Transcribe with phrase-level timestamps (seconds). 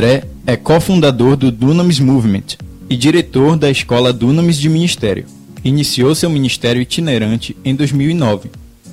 [0.00, 2.56] André é cofundador do Dunamis Movement
[2.88, 5.26] e diretor da escola Dunamis de Ministério.
[5.62, 8.48] Iniciou seu ministério itinerante em 2009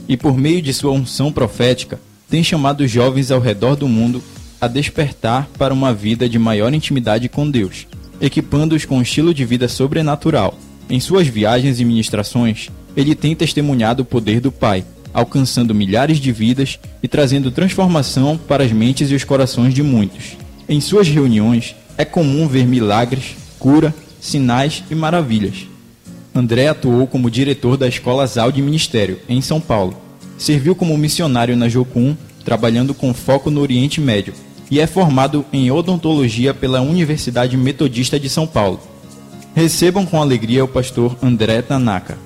[0.06, 1.98] e, por meio de sua unção profética,
[2.30, 4.22] tem chamado jovens ao redor do mundo
[4.60, 7.88] a despertar para uma vida de maior intimidade com Deus,
[8.20, 10.60] equipando-os com um estilo de vida sobrenatural.
[10.90, 14.84] Em suas viagens e ministrações, ele tem testemunhado o poder do Pai,
[15.14, 20.36] alcançando milhares de vidas e trazendo transformação para as mentes e os corações de muitos.
[20.70, 25.66] Em suas reuniões, é comum ver milagres, cura, sinais e maravilhas.
[26.36, 29.96] André atuou como diretor da Escola Zal de Ministério, em São Paulo.
[30.38, 34.34] Serviu como missionário na Jocum, trabalhando com foco no Oriente Médio,
[34.70, 38.82] e é formado em odontologia pela Universidade Metodista de São Paulo.
[39.56, 42.18] Recebam com alegria o pastor André Tanaka.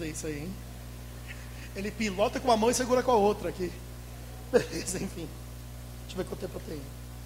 [0.00, 0.54] Fazer isso aí, hein?
[1.76, 3.70] Ele pilota com uma mão e segura com a outra aqui.
[4.50, 5.28] Beleza, enfim.
[6.06, 6.82] Deixa eu ver quanto tempo eu tenho.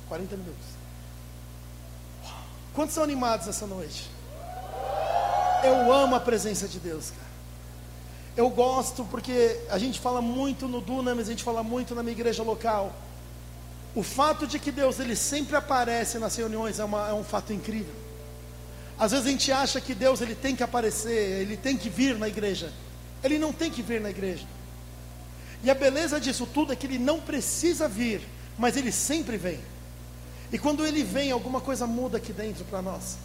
[0.09, 0.67] 40 minutos.
[2.75, 4.11] Quantos são animados essa noite?
[5.63, 7.25] Eu amo a presença de Deus, cara.
[8.37, 12.13] Eu gosto porque a gente fala muito no Dunamis, a gente fala muito na minha
[12.13, 12.93] igreja local.
[13.95, 17.53] O fato de que Deus ele sempre aparece nas reuniões é, uma, é um fato
[17.53, 18.04] incrível.
[18.99, 22.17] Às vezes a gente acha que Deus ele tem que aparecer, ele tem que vir
[22.17, 22.73] na igreja.
[23.23, 24.47] Ele não tem que vir na igreja.
[25.63, 28.21] E a beleza disso tudo é que ele não precisa vir,
[28.59, 29.59] mas ele sempre vem.
[30.53, 33.17] E quando ele vem, alguma coisa muda aqui dentro para nós.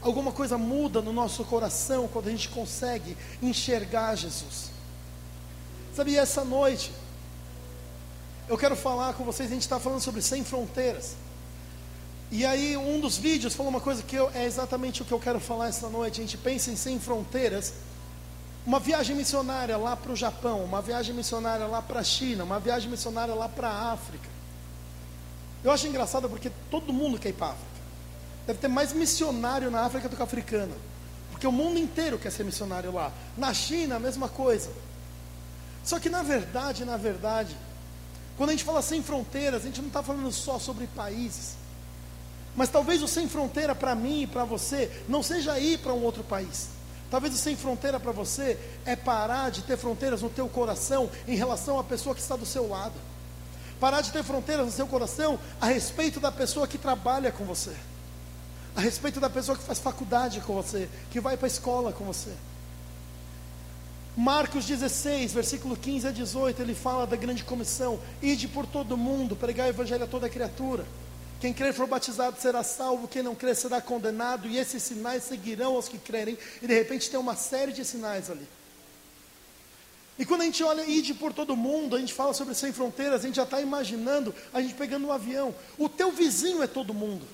[0.00, 4.70] Alguma coisa muda no nosso coração quando a gente consegue enxergar Jesus.
[5.94, 6.90] Sabe, essa noite,
[8.48, 11.14] eu quero falar com vocês, a gente está falando sobre sem fronteiras.
[12.34, 15.20] E aí, um dos vídeos falou uma coisa que eu, é exatamente o que eu
[15.20, 16.20] quero falar essa noite.
[16.20, 17.74] A gente pensa em sem fronteiras.
[18.66, 22.58] Uma viagem missionária lá para o Japão, uma viagem missionária lá para a China, uma
[22.58, 24.28] viagem missionária lá para a África.
[25.62, 27.70] Eu acho engraçado porque todo mundo quer ir para a África.
[28.48, 30.74] Deve ter mais missionário na África do que africano.
[31.30, 33.12] Porque o mundo inteiro quer ser missionário lá.
[33.38, 34.72] Na China, a mesma coisa.
[35.84, 37.56] Só que na verdade, na verdade,
[38.36, 41.62] quando a gente fala sem fronteiras, a gente não está falando só sobre países.
[42.56, 46.02] Mas talvez o sem fronteira para mim e para você não seja ir para um
[46.02, 46.68] outro país.
[47.10, 51.36] Talvez o sem fronteira para você é parar de ter fronteiras no teu coração em
[51.36, 52.94] relação à pessoa que está do seu lado.
[53.80, 57.74] Parar de ter fronteiras no seu coração a respeito da pessoa que trabalha com você
[58.76, 62.04] a respeito da pessoa que faz faculdade com você, que vai para a escola com
[62.04, 62.32] você.
[64.16, 69.36] Marcos 16, versículo 15 a 18, ele fala da grande comissão: ide por todo mundo,
[69.36, 70.84] pregar o evangelho a toda criatura.
[71.44, 75.74] Quem crer for batizado será salvo, quem não crer será condenado, e esses sinais seguirão
[75.74, 76.38] aos que crerem.
[76.62, 78.48] E de repente tem uma série de sinais ali.
[80.18, 83.20] E quando a gente olha ide por todo mundo, a gente fala sobre sem fronteiras,
[83.20, 85.54] a gente já está imaginando a gente pegando um avião.
[85.76, 87.26] O teu vizinho é todo mundo.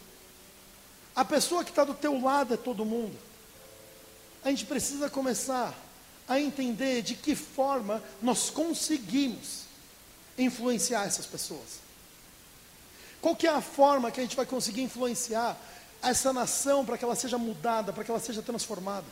[1.15, 3.16] A pessoa que está do teu lado é todo mundo.
[4.42, 5.72] A gente precisa começar
[6.27, 9.66] a entender de que forma nós conseguimos
[10.37, 11.90] influenciar essas pessoas.
[13.20, 15.56] Qual que é a forma que a gente vai conseguir influenciar
[16.03, 19.06] essa nação para que ela seja mudada, para que ela seja transformada?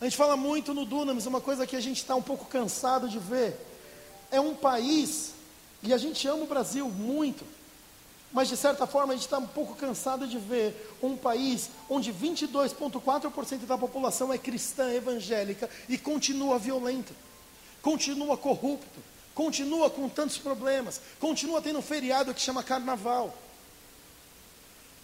[0.00, 3.08] A gente fala muito no Dunamis, uma coisa que a gente está um pouco cansado
[3.08, 3.56] de ver.
[4.30, 5.32] É um país,
[5.82, 7.44] e a gente ama o Brasil muito,
[8.32, 12.12] mas de certa forma a gente está um pouco cansado de ver um país onde
[12.12, 17.12] 22,4% da população é cristã evangélica e continua violenta,
[17.82, 23.36] continua corrupto, continua com tantos problemas, continua tendo um feriado que chama carnaval.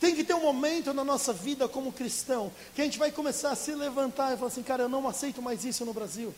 [0.01, 3.51] Tem que ter um momento na nossa vida como cristão que a gente vai começar
[3.51, 6.33] a se levantar e falar assim, cara, eu não aceito mais isso no Brasil.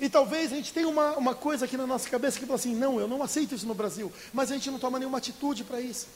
[0.00, 2.74] E talvez a gente tenha uma, uma coisa aqui na nossa cabeça que fala assim:
[2.74, 5.80] não, eu não aceito isso no Brasil, mas a gente não toma nenhuma atitude para
[5.80, 6.08] isso.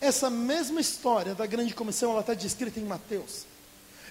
[0.00, 3.44] Essa mesma história da grande comissão, ela está descrita em Mateus.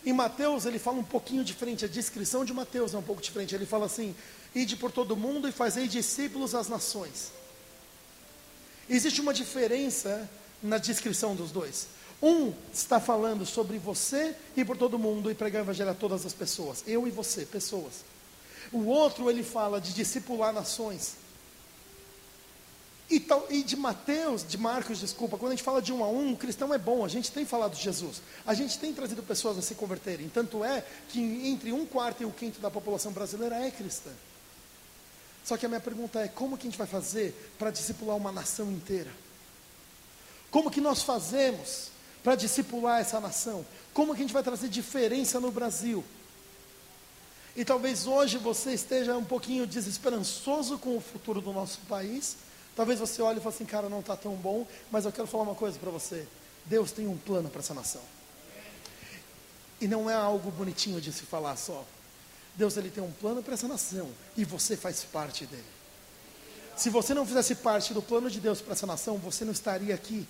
[0.05, 3.53] Em Mateus, ele fala um pouquinho diferente, a descrição de Mateus é um pouco diferente.
[3.53, 4.15] Ele fala assim:
[4.55, 7.31] ide por todo mundo e fazei discípulos às nações.
[8.89, 10.29] Existe uma diferença
[10.63, 11.87] na descrição dos dois.
[12.21, 16.25] Um está falando sobre você e por todo mundo e pregar o evangelho a todas
[16.25, 16.83] as pessoas.
[16.85, 18.03] Eu e você, pessoas.
[18.71, 21.15] O outro, ele fala de discipular nações.
[23.09, 26.07] E, tal, e, de Mateus, de Marcos, desculpa, quando a gente fala de um a
[26.07, 29.23] um, o cristão é bom, a gente tem falado de Jesus, a gente tem trazido
[29.23, 33.11] pessoas a se converterem, tanto é que entre um quarto e o quinto da população
[33.11, 34.11] brasileira é cristã.
[35.43, 38.31] Só que a minha pergunta é: como que a gente vai fazer para discipular uma
[38.31, 39.11] nação inteira?
[40.51, 41.89] Como que nós fazemos
[42.23, 43.65] para discipular essa nação?
[43.91, 46.03] Como que a gente vai trazer diferença no Brasil?
[47.55, 52.37] E talvez hoje você esteja um pouquinho desesperançoso com o futuro do nosso país.
[52.79, 55.43] Talvez você olhe e fale assim, cara, não está tão bom, mas eu quero falar
[55.43, 56.25] uma coisa para você.
[56.63, 57.99] Deus tem um plano para essa nação.
[59.81, 61.83] E não é algo bonitinho de se falar só.
[62.55, 65.65] Deus ele tem um plano para essa nação e você faz parte dele.
[66.77, 69.93] Se você não fizesse parte do plano de Deus para essa nação, você não estaria
[69.93, 70.25] aqui.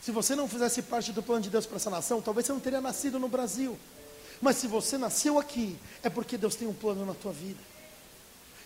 [0.00, 2.60] Se você não fizesse parte do plano de Deus para essa nação, talvez você não
[2.60, 3.78] teria nascido no Brasil.
[4.40, 7.60] Mas se você nasceu aqui, é porque Deus tem um plano na tua vida.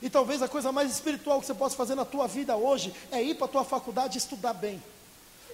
[0.03, 3.23] E talvez a coisa mais espiritual que você possa fazer na tua vida hoje é
[3.23, 4.83] ir para a tua faculdade e estudar bem.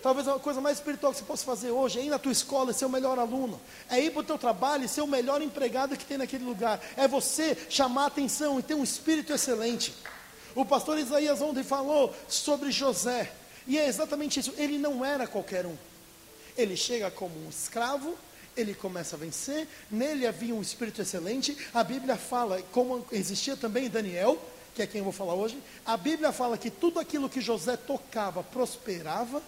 [0.02, 2.72] Talvez a coisa mais espiritual que você possa fazer hoje é ir na tua escola
[2.72, 3.60] e ser o melhor aluno.
[3.88, 6.80] É ir para o teu trabalho e ser o melhor empregado que tem naquele lugar.
[6.96, 9.94] É você chamar atenção e ter um espírito excelente.
[10.56, 13.32] O pastor Isaías ontem falou sobre José.
[13.64, 14.52] E é exatamente isso.
[14.56, 15.76] Ele não era qualquer um.
[16.56, 18.16] Ele chega como um escravo,
[18.56, 21.56] ele começa a vencer, nele havia um espírito excelente.
[21.72, 24.38] A Bíblia fala, como existia também Daniel,
[24.74, 27.76] que é quem eu vou falar hoje, a Bíblia fala que tudo aquilo que José
[27.76, 29.42] tocava prosperava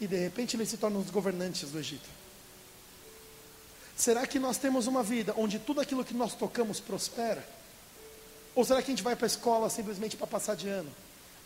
[0.00, 2.08] e de repente ele se torna um dos governantes do Egito.
[3.96, 7.46] Será que nós temos uma vida onde tudo aquilo que nós tocamos prospera?
[8.54, 10.90] Ou será que a gente vai para a escola simplesmente para passar de ano?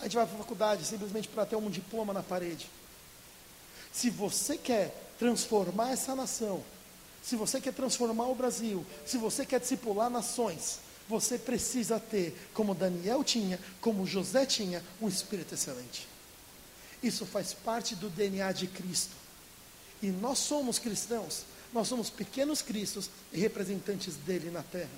[0.00, 2.68] A gente vai para a faculdade simplesmente para ter um diploma na parede?
[3.92, 6.62] Se você quer transformar essa nação,
[7.26, 10.78] se você quer transformar o Brasil, se você quer discipular nações,
[11.08, 16.06] você precisa ter, como Daniel tinha, como José tinha, um espírito excelente.
[17.02, 19.10] Isso faz parte do DNA de Cristo.
[20.00, 21.42] E nós somos cristãos,
[21.72, 24.88] nós somos pequenos cristos e representantes dele na terra.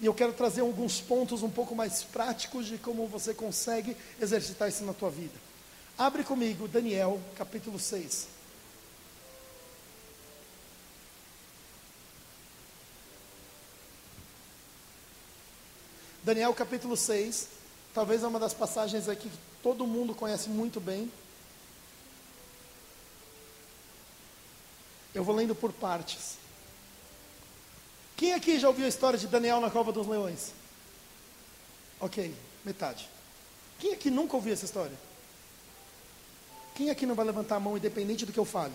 [0.00, 4.68] E eu quero trazer alguns pontos um pouco mais práticos de como você consegue exercitar
[4.68, 5.34] isso na tua vida.
[5.96, 8.39] Abre comigo Daniel, capítulo 6.
[16.30, 17.48] Daniel capítulo 6,
[17.92, 21.10] talvez é uma das passagens aqui que todo mundo conhece muito bem.
[25.12, 26.36] Eu vou lendo por partes.
[28.16, 30.52] Quem aqui já ouviu a história de Daniel na cova dos leões?
[31.98, 32.32] Ok,
[32.64, 33.08] metade.
[33.80, 34.96] Quem aqui nunca ouviu essa história?
[36.76, 38.74] Quem aqui não vai levantar a mão independente do que eu fale?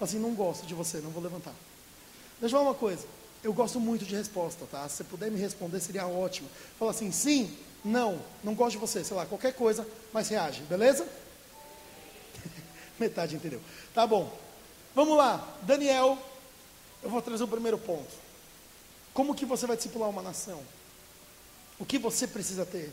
[0.00, 1.52] Assim, não gosto de você, não vou levantar.
[2.40, 3.06] Deixa eu falar uma coisa.
[3.42, 4.88] Eu gosto muito de resposta, tá?
[4.88, 6.48] Se você puder me responder, seria ótimo.
[6.78, 11.06] Fala assim, sim, não, não gosto de você, sei lá, qualquer coisa, mas reage, beleza?
[12.98, 13.60] Metade entendeu.
[13.94, 14.36] Tá bom.
[14.94, 16.18] Vamos lá, Daniel,
[17.02, 18.10] eu vou trazer o primeiro ponto.
[19.12, 20.60] Como que você vai discipular uma nação?
[21.78, 22.90] O que você precisa ter?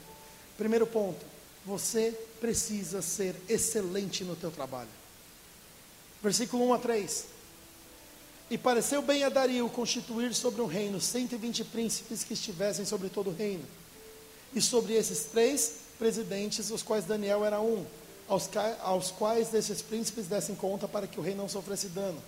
[0.57, 1.25] Primeiro ponto,
[1.65, 4.89] você precisa ser excelente no teu trabalho.
[6.21, 7.25] Versículo 1 a 3.
[8.49, 13.29] E pareceu bem a Dario constituir sobre o reino 120 príncipes que estivessem sobre todo
[13.29, 13.63] o reino
[14.53, 17.85] e sobre esses três presidentes, os quais Daniel era um,
[18.27, 18.49] aos,
[18.81, 22.21] aos quais desses príncipes dessem conta para que o rei não sofresse dano.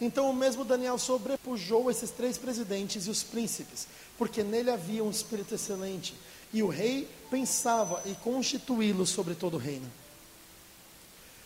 [0.00, 3.86] Então o mesmo Daniel sobrepujou esses três presidentes e os príncipes,
[4.18, 6.14] porque nele havia um espírito excelente,
[6.52, 9.90] e o rei pensava em constituí-lo sobre todo o reino.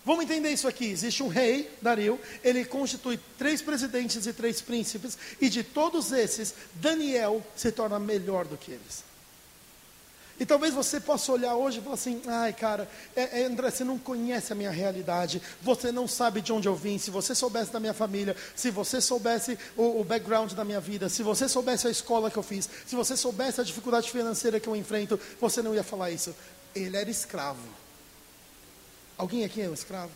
[0.08, 0.86] Vamos entender isso aqui.
[0.86, 6.54] Existe um rei, Dario, ele constitui três presidentes e três príncipes, e de todos esses,
[6.76, 9.04] Daniel se torna melhor do que eles.
[10.40, 13.84] E talvez você possa olhar hoje e falar assim: ai, cara, é, é, André, você
[13.84, 16.96] não conhece a minha realidade, você não sabe de onde eu vim.
[16.96, 21.10] Se você soubesse da minha família, se você soubesse o, o background da minha vida,
[21.10, 24.70] se você soubesse a escola que eu fiz, se você soubesse a dificuldade financeira que
[24.70, 26.34] eu enfrento, você não ia falar isso.
[26.74, 27.87] Ele era escravo.
[29.18, 30.12] Alguém aqui é um escravo?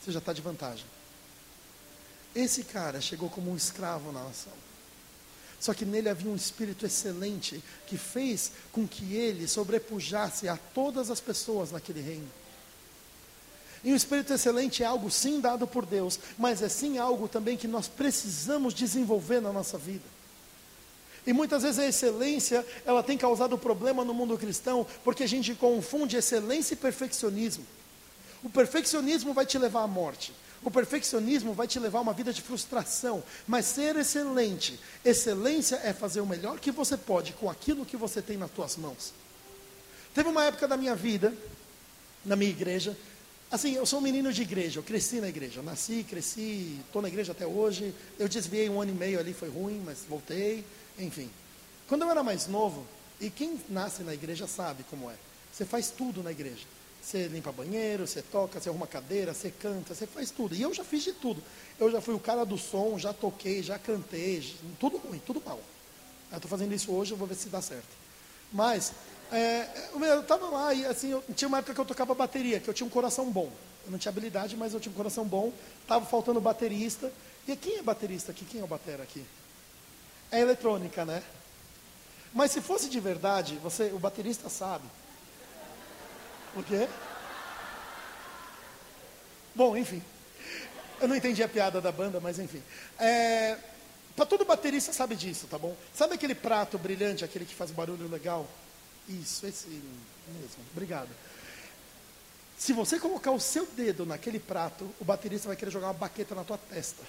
[0.00, 0.86] Você já está de vantagem.
[2.34, 4.52] Esse cara chegou como um escravo na nação.
[5.60, 11.10] Só que nele havia um espírito excelente que fez com que ele sobrepujasse a todas
[11.10, 12.28] as pessoas naquele reino.
[13.84, 17.56] E o espírito excelente é algo sim dado por Deus, mas é sim algo também
[17.56, 20.04] que nós precisamos desenvolver na nossa vida.
[21.26, 25.54] E muitas vezes a excelência, ela tem causado problema no mundo cristão, porque a gente
[25.54, 27.64] confunde excelência e perfeccionismo.
[28.42, 30.32] O perfeccionismo vai te levar à morte.
[30.64, 35.92] O perfeccionismo vai te levar a uma vida de frustração, mas ser excelente, excelência é
[35.92, 39.12] fazer o melhor que você pode com aquilo que você tem nas tuas mãos.
[40.14, 41.34] Teve uma época da minha vida,
[42.24, 42.96] na minha igreja,
[43.50, 47.02] assim, eu sou um menino de igreja, eu cresci na igreja, eu nasci, cresci, estou
[47.02, 50.64] na igreja até hoje, eu desviei um ano e meio ali, foi ruim, mas voltei,
[50.96, 51.28] enfim.
[51.88, 52.86] Quando eu era mais novo,
[53.20, 55.14] e quem nasce na igreja sabe como é,
[55.52, 56.64] você faz tudo na igreja.
[57.02, 60.54] Você limpa banheiro, você toca, você arruma cadeira, você canta, você faz tudo.
[60.54, 61.42] E eu já fiz de tudo.
[61.78, 65.58] Eu já fui o cara do som, já toquei, já cantei, tudo ruim, tudo mal.
[66.30, 67.88] Eu estou fazendo isso hoje, eu vou ver se dá certo.
[68.52, 68.92] Mas,
[69.32, 72.70] é, eu estava lá e assim, eu, tinha uma época que eu tocava bateria, que
[72.70, 73.50] eu tinha um coração bom.
[73.84, 75.52] Eu não tinha habilidade, mas eu tinha um coração bom.
[75.82, 77.12] Estava faltando baterista.
[77.48, 78.44] E quem é baterista aqui?
[78.44, 79.24] Quem é o batera aqui?
[80.30, 81.20] É eletrônica, né?
[82.32, 84.84] Mas se fosse de verdade, você, o baterista sabe.
[86.54, 86.88] O quê?
[89.54, 90.02] Bom, enfim.
[91.00, 92.62] Eu não entendi a piada da banda, mas enfim.
[92.98, 93.58] É,
[94.14, 95.76] para todo baterista sabe disso, tá bom?
[95.94, 98.46] Sabe aquele prato brilhante, aquele que faz barulho legal?
[99.08, 100.64] Isso, esse mesmo.
[100.72, 101.08] Obrigado.
[102.56, 106.34] Se você colocar o seu dedo naquele prato, o baterista vai querer jogar uma baqueta
[106.34, 107.02] na tua testa.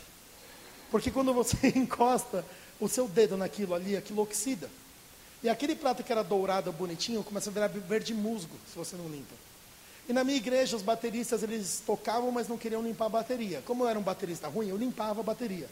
[0.89, 2.43] Porque quando você encosta
[2.79, 4.69] o seu dedo naquilo ali, aquilo oxida.
[5.43, 9.09] E aquele prato que era dourado, bonitinho, começa a virar verde musgo, se você não
[9.09, 9.35] limpa.
[10.07, 13.61] E na minha igreja, os bateristas, eles tocavam, mas não queriam limpar a bateria.
[13.65, 15.69] Como eu era um baterista ruim, eu limpava a bateria.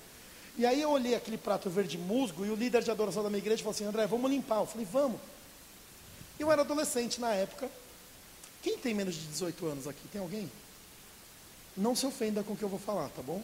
[0.58, 3.40] E aí eu olhei aquele prato verde musgo, e o líder de adoração da minha
[3.40, 4.60] igreja falou assim, André, vamos limpar.
[4.60, 5.20] Eu falei, vamos.
[6.38, 7.70] Eu era adolescente na época.
[8.62, 10.06] Quem tem menos de 18 anos aqui?
[10.12, 10.52] Tem alguém?
[11.76, 13.42] Não se ofenda com o que eu vou falar, tá bom?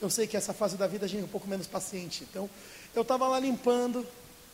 [0.00, 2.24] Eu sei que essa fase da vida a gente é um pouco menos paciente.
[2.28, 2.48] Então,
[2.94, 4.06] eu estava lá limpando,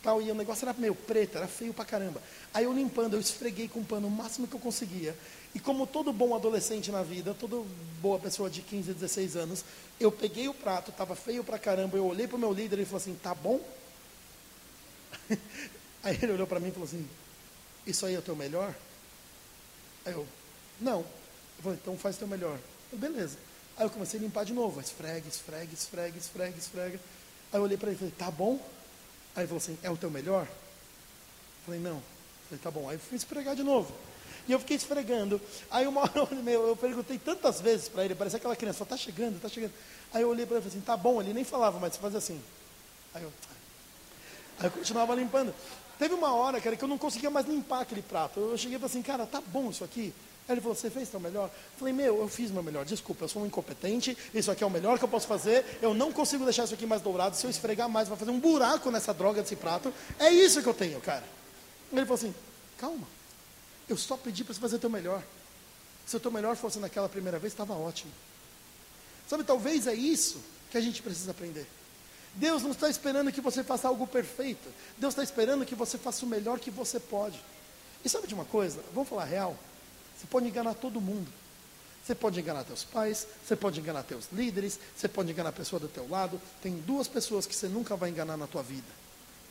[0.03, 2.21] tal, e o negócio era meio preto, era feio pra caramba.
[2.53, 5.15] Aí eu limpando, eu esfreguei com pano o máximo que eu conseguia.
[5.55, 7.63] E como todo bom adolescente na vida, toda
[8.01, 9.63] boa pessoa de 15, 16 anos,
[9.99, 12.97] eu peguei o prato, estava feio pra caramba, eu olhei pro meu líder e falou
[12.97, 13.61] assim, tá bom?
[16.03, 17.07] Aí ele olhou para mim e falou assim,
[17.87, 18.75] isso aí é o teu melhor?
[20.05, 20.27] Aí eu,
[20.81, 20.99] não.
[20.99, 22.59] Eu falei, então faz o teu melhor.
[22.91, 23.37] Beleza.
[23.77, 26.99] Aí eu comecei a limpar de novo, esfrega, esfrega, esfrega, esfrega, esfrega.
[27.53, 28.59] Aí eu olhei para ele e falei, tá bom?
[29.35, 30.43] Aí ele falou assim, é o teu melhor?
[30.43, 31.95] Eu falei, não.
[31.95, 32.03] Eu
[32.49, 32.89] falei, tá bom.
[32.89, 33.93] Aí eu fui esfregar de novo.
[34.47, 35.39] E eu fiquei esfregando.
[35.71, 39.49] Aí uma hora eu, perguntei tantas vezes para ele, parecia aquela criança, está chegando, está
[39.49, 39.73] chegando.
[40.13, 42.19] Aí eu olhei para ele e falei assim, tá bom, ele nem falava, mas fazia
[42.19, 42.41] assim.
[43.13, 43.31] Aí eu,
[44.59, 45.53] aí eu continuava limpando.
[45.97, 48.39] Teve uma hora, cara, que eu não conseguia mais limpar aquele prato.
[48.39, 50.13] Eu cheguei e falei assim, cara, tá bom isso aqui?
[50.47, 51.45] Ele falou, você fez o melhor?
[51.45, 54.67] Eu falei, meu, eu fiz meu melhor, desculpa, eu sou um incompetente, isso aqui é
[54.67, 57.45] o melhor que eu posso fazer, eu não consigo deixar isso aqui mais dourado, se
[57.45, 59.93] eu esfregar mais, vai fazer um buraco nessa droga desse prato.
[60.19, 61.23] É isso que eu tenho, cara.
[61.91, 62.35] Ele falou assim,
[62.77, 63.07] calma,
[63.87, 65.23] eu só pedi para você fazer o teu melhor.
[66.05, 68.11] Se o teu melhor fosse naquela primeira vez, estava ótimo.
[69.27, 71.65] Sabe, talvez é isso que a gente precisa aprender.
[72.35, 74.67] Deus não está esperando que você faça algo perfeito.
[74.97, 77.39] Deus está esperando que você faça o melhor que você pode.
[78.03, 78.83] E sabe de uma coisa?
[78.93, 79.57] Vamos falar real?
[80.23, 81.29] Você pode enganar todo mundo.
[82.01, 85.79] Você pode enganar teus pais, você pode enganar teus líderes, você pode enganar a pessoa
[85.79, 86.39] do teu lado.
[86.61, 88.87] Tem duas pessoas que você nunca vai enganar na tua vida: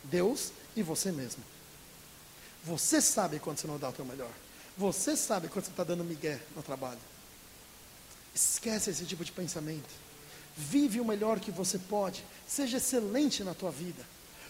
[0.03, 1.43] Deus e você mesmo.
[2.63, 4.31] Você sabe quando você não dá o teu melhor.
[4.75, 6.99] Você sabe quando você está dando migué no trabalho.
[8.33, 9.89] Esquece esse tipo de pensamento.
[10.57, 12.23] Vive o melhor que você pode.
[12.47, 14.03] Seja excelente na tua vida.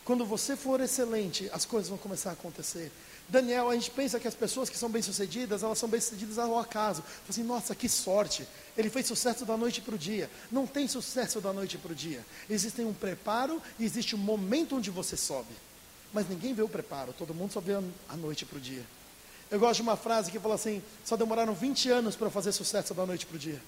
[0.05, 2.91] Quando você for excelente, as coisas vão começar a acontecer.
[3.29, 7.01] Daniel, a gente pensa que as pessoas que são bem-sucedidas, elas são bem-sucedidas ao acaso.
[7.01, 8.47] Fala assim, nossa, que sorte.
[8.77, 10.29] Ele fez sucesso da noite para o dia.
[10.51, 12.23] Não tem sucesso da noite para o dia.
[12.49, 15.53] Existe um preparo e existe um momento onde você sobe.
[16.13, 18.85] Mas ninguém vê o preparo, todo mundo só vê a noite para o dia.
[19.49, 22.93] Eu gosto de uma frase que fala assim: só demoraram 20 anos para fazer sucesso
[22.93, 23.61] da noite para o dia.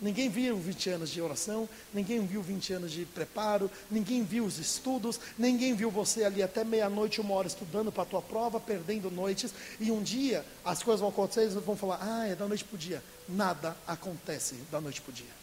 [0.00, 4.58] Ninguém viu 20 anos de oração, ninguém viu 20 anos de preparo, ninguém viu os
[4.58, 9.10] estudos, ninguém viu você ali até meia-noite, uma hora estudando para a tua prova, perdendo
[9.10, 12.64] noites, e um dia as coisas vão acontecer e vão falar, ah, é da noite
[12.64, 13.02] para o dia.
[13.28, 15.40] Nada acontece da noite para o dia.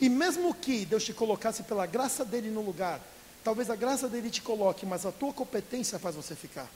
[0.00, 3.00] E mesmo que Deus te colocasse pela graça dele no lugar,
[3.42, 6.70] talvez a graça dele te coloque, mas a tua competência faz você ficar.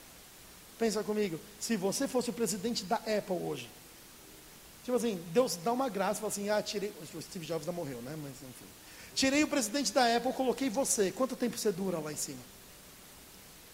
[0.77, 3.69] Pensa comigo, se você fosse o presidente da Apple hoje,
[4.83, 6.91] Tipo assim, Deus dá uma graça, fala assim, ah, tirei.
[7.13, 8.15] O Steve Jobs já morreu, né?
[8.21, 8.65] Mas enfim.
[9.13, 11.11] Tirei o presidente da Apple, coloquei você.
[11.11, 12.39] Quanto tempo você dura lá em cima?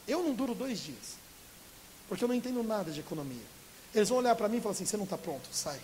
[0.08, 1.18] Eu não duro dois dias.
[2.08, 3.46] Porque eu não entendo nada de economia.
[3.94, 5.80] Eles vão olhar para mim e falar assim, você não está pronto, sai.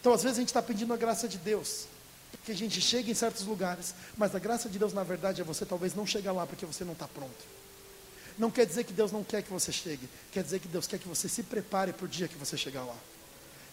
[0.00, 1.86] Então, às vezes, a gente está pedindo a graça de Deus.
[2.44, 3.94] Que a gente chegue em certos lugares.
[4.16, 6.84] Mas a graça de Deus, na verdade, é você talvez não chegar lá porque você
[6.84, 7.58] não está pronto.
[8.38, 10.08] Não quer dizer que Deus não quer que você chegue.
[10.30, 12.84] Quer dizer que Deus quer que você se prepare para o dia que você chegar
[12.84, 12.96] lá.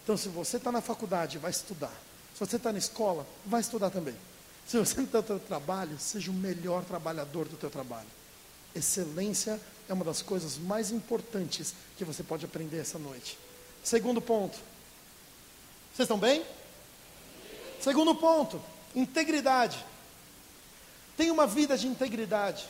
[0.06, 1.92] Então, se você está na faculdade, vai estudar.
[2.36, 4.14] Se você está na escola, vai estudar também.
[4.68, 8.06] Se você está no seu trabalho, seja o melhor trabalhador do teu trabalho.
[8.76, 9.60] Excelência
[9.90, 13.36] é uma das coisas mais importantes que você pode aprender essa noite.
[13.84, 14.60] Segundo ponto.
[15.92, 16.46] Vocês estão bem?
[17.82, 18.62] Segundo ponto,
[18.96, 19.84] integridade.
[21.18, 22.64] Tenha uma vida de integridade.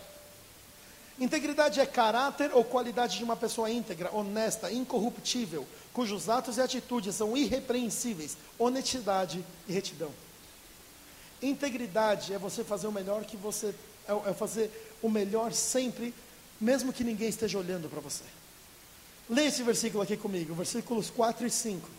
[1.19, 7.15] Integridade é caráter ou qualidade de uma pessoa íntegra, honesta, incorruptível, cujos atos e atitudes
[7.15, 10.11] são irrepreensíveis, honestidade e retidão.
[11.41, 13.73] Integridade é você fazer o melhor que você
[14.05, 14.69] é, é fazer
[15.01, 16.13] o melhor sempre,
[16.59, 18.25] mesmo que ninguém esteja olhando para você.
[19.29, 21.89] Leia esse versículo aqui comigo, versículos 4 e 5.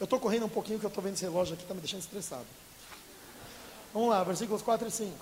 [0.00, 2.00] Eu estou correndo um pouquinho que eu estou vendo esse relógio aqui, está me deixando
[2.00, 2.46] estressado.
[3.92, 5.12] Vamos lá, versículos 4 e 5.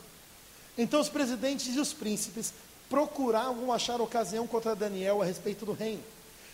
[0.79, 2.55] Então os presidentes e os príncipes
[2.89, 6.03] procuravam achar ocasião contra Daniel a respeito do reino,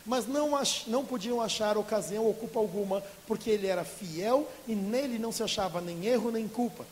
[0.07, 0.51] mas não,
[0.87, 5.43] não podiam achar ocasião ou culpa alguma, porque ele era fiel e nele não se
[5.43, 6.87] achava nem erro nem culpa.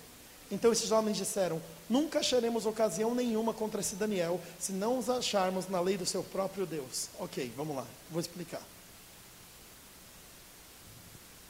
[0.51, 5.69] Então esses homens disseram: Nunca acharemos ocasião nenhuma contra esse Daniel, se não os acharmos
[5.69, 7.09] na lei do seu próprio Deus.
[7.19, 8.63] Ok, vamos lá, vou explicar.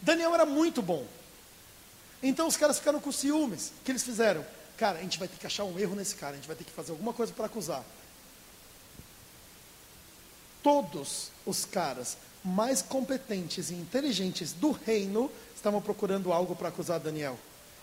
[0.02, 1.06] Daniel era muito bom.
[2.22, 3.72] Então os caras ficaram com ciúmes.
[3.80, 4.44] O que eles fizeram?
[4.76, 6.64] Cara, a gente vai ter que achar um erro nesse cara, a gente vai ter
[6.64, 7.84] que fazer alguma coisa para acusar.
[10.64, 17.38] Todos os caras mais competentes e inteligentes do reino estavam procurando algo para acusar Daniel.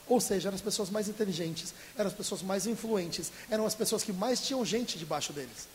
[0.08, 4.04] Ou seja, eram as pessoas mais inteligentes, eram as pessoas mais influentes, eram as pessoas
[4.04, 5.68] que mais tinham gente debaixo deles.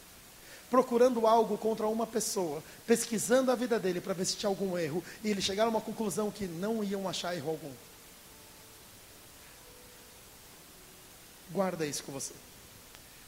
[0.68, 5.02] Procurando algo contra uma pessoa, pesquisando a vida dele para ver se tinha algum erro,
[5.22, 7.72] e eles chegaram a uma conclusão que não iam achar erro algum.
[11.52, 12.34] Guarda isso com você.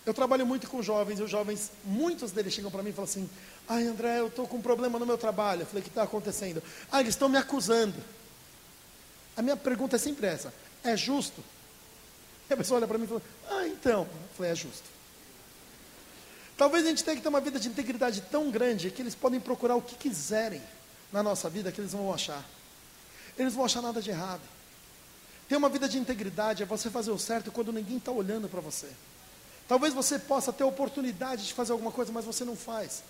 [0.06, 3.10] Eu trabalho muito com jovens, e os jovens, muitos deles chegam para mim e falam
[3.10, 3.28] assim:
[3.68, 5.62] Ai, André, eu estou com um problema no meu trabalho.
[5.62, 6.62] Eu falei: O que está acontecendo?
[6.90, 7.96] Ah, eles estão me acusando.
[9.36, 10.52] A minha pergunta é sempre essa:
[10.82, 11.44] É justo?
[12.48, 14.02] E a pessoa olha para mim e fala: Ah, então.
[14.02, 14.84] Eu falei: É justo.
[16.56, 19.38] Talvez a gente tenha que ter uma vida de integridade tão grande que eles podem
[19.38, 20.60] procurar o que quiserem
[21.12, 22.44] na nossa vida que eles não vão achar.
[23.38, 24.42] Eles não vão achar nada de errado.
[25.48, 28.60] Ter uma vida de integridade é você fazer o certo quando ninguém está olhando para
[28.60, 28.88] você.
[29.68, 33.02] Talvez você possa ter a oportunidade de fazer alguma coisa, mas você não faz.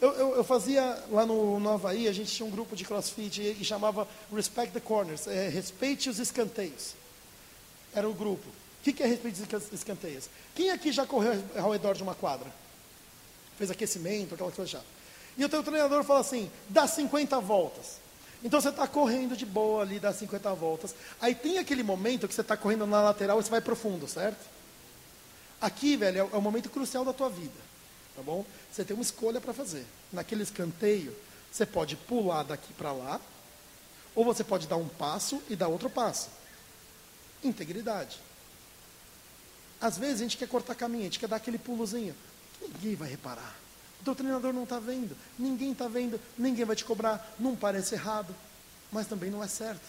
[0.00, 3.40] Eu, eu, eu, fazia lá no, no Havaí, a gente tinha um grupo de crossfit
[3.40, 6.94] e, e chamava Respect the Corners, é, respeite os escanteios.
[7.94, 8.48] Era o grupo.
[8.48, 10.28] O que, que é respeite os escanteios?
[10.54, 12.52] Quem aqui já correu ao redor de uma quadra?
[13.56, 14.80] Fez aquecimento, aquela coisa já.
[15.38, 17.98] E o teu treinador fala assim, dá 50 voltas.
[18.42, 20.94] Então você está correndo de boa ali, dá 50 voltas.
[21.20, 24.53] Aí tem aquele momento que você está correndo na lateral e você vai profundo, certo?
[25.60, 27.64] Aqui, velho, é o momento crucial da tua vida.
[28.16, 28.44] Tá bom?
[28.70, 29.86] Você tem uma escolha para fazer.
[30.12, 31.14] Naquele escanteio,
[31.50, 33.20] você pode pular daqui para lá,
[34.14, 36.28] ou você pode dar um passo e dar outro passo.
[37.42, 38.18] Integridade.
[39.80, 42.14] Às vezes a gente quer cortar caminho, a gente quer dar aquele pulozinho.
[42.60, 43.54] Ninguém vai reparar.
[44.00, 47.94] O teu treinador não está vendo, ninguém está vendo, ninguém vai te cobrar, não parece
[47.94, 48.34] errado,
[48.92, 49.84] mas também não é certo.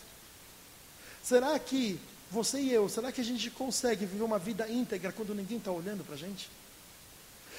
[1.23, 1.99] Será que
[2.32, 5.72] você e eu, será que a gente consegue viver uma vida íntegra quando ninguém está
[5.72, 6.50] olhando para a gente?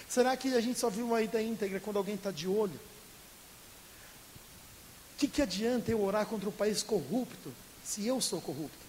[0.09, 2.79] Será que a gente só vive uma vida íntegra quando alguém está de olho?
[5.15, 7.53] O que, que adianta eu orar contra um país corrupto
[7.85, 8.86] se eu sou corrupto?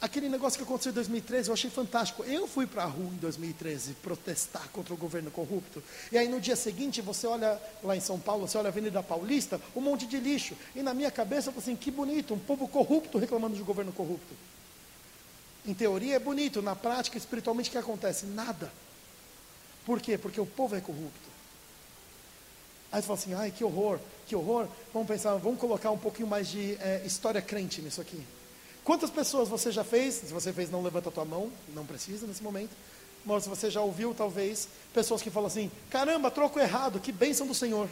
[0.00, 2.22] Aquele negócio que aconteceu em 2013, eu achei fantástico.
[2.22, 5.82] Eu fui para a rua em 2013 protestar contra o governo corrupto.
[6.12, 9.02] E aí no dia seguinte, você olha lá em São Paulo, você olha a Avenida
[9.02, 10.56] Paulista, um monte de lixo.
[10.76, 13.92] E na minha cabeça eu falei assim, que bonito, um povo corrupto reclamando de governo
[13.92, 14.34] corrupto.
[15.66, 18.24] Em teoria é bonito, na prática, espiritualmente, o que acontece?
[18.24, 18.72] Nada.
[19.84, 20.16] Por quê?
[20.16, 21.28] Porque o povo é corrupto.
[22.92, 24.68] Aí você fala assim, ai, que horror, que horror.
[24.94, 28.24] Vamos pensar, vamos colocar um pouquinho mais de é, história crente nisso aqui.
[28.88, 30.14] Quantas pessoas você já fez?
[30.14, 32.70] Se você fez, não levanta a tua mão, não precisa nesse momento.
[33.22, 37.52] Mas você já ouviu, talvez, pessoas que falam assim: caramba, troco errado, que bênção do
[37.52, 37.86] Senhor.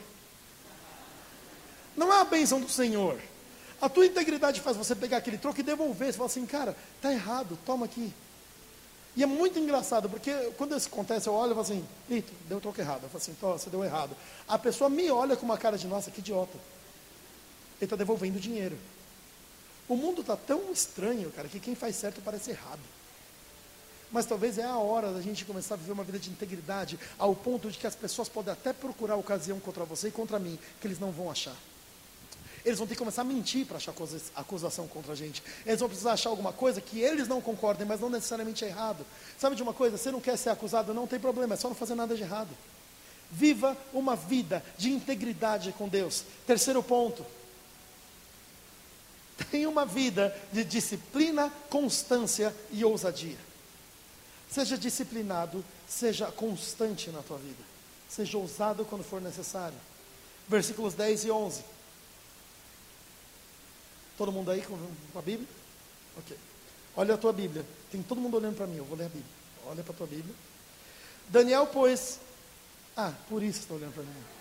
[1.95, 3.21] Não é a bênção do Senhor.
[3.79, 6.11] A tua integridade faz você pegar aquele troco e devolver.
[6.11, 8.11] Você fala assim, cara, tá errado, toma aqui.
[9.15, 12.59] E é muito engraçado, porque quando isso acontece, eu olho e falo assim, Lito, deu
[12.59, 13.03] troco errado.
[13.03, 14.17] Eu falo assim, você deu errado.
[14.49, 16.57] A pessoa me olha com uma cara de, nossa, que idiota.
[17.77, 18.79] Ele está devolvendo dinheiro.
[19.89, 22.81] O mundo está tão estranho, cara, que quem faz certo parece errado.
[24.11, 27.35] Mas talvez é a hora da gente começar a viver uma vida de integridade, ao
[27.35, 30.87] ponto de que as pessoas podem até procurar ocasião contra você e contra mim, que
[30.87, 31.57] eles não vão achar.
[32.65, 33.95] Eles vão ter que começar a mentir para achar
[34.35, 35.41] acusação contra a gente.
[35.65, 39.07] Eles vão precisar achar alguma coisa que eles não concordem, mas não necessariamente é errado.
[39.39, 39.97] Sabe de uma coisa?
[39.97, 42.51] Você não quer ser acusado, não tem problema, é só não fazer nada de errado.
[43.31, 46.25] Viva uma vida de integridade com Deus.
[46.45, 47.25] Terceiro ponto,
[49.51, 53.37] Tenha uma vida de disciplina, constância e ousadia.
[54.51, 57.63] Seja disciplinado, seja constante na tua vida.
[58.09, 59.77] Seja ousado quando for necessário.
[60.49, 61.65] Versículos 10 e 11.
[64.17, 64.79] Todo mundo aí com
[65.19, 65.49] a Bíblia?
[66.17, 66.39] Ok.
[66.97, 67.67] Olha a tua Bíblia.
[67.91, 69.35] Tem todo mundo olhando para mim, eu vou ler a Bíblia.
[69.67, 70.35] Olha para a tua Bíblia.
[71.29, 72.21] Daniel, pois.
[72.97, 74.36] Ah, por isso está olhando para mim.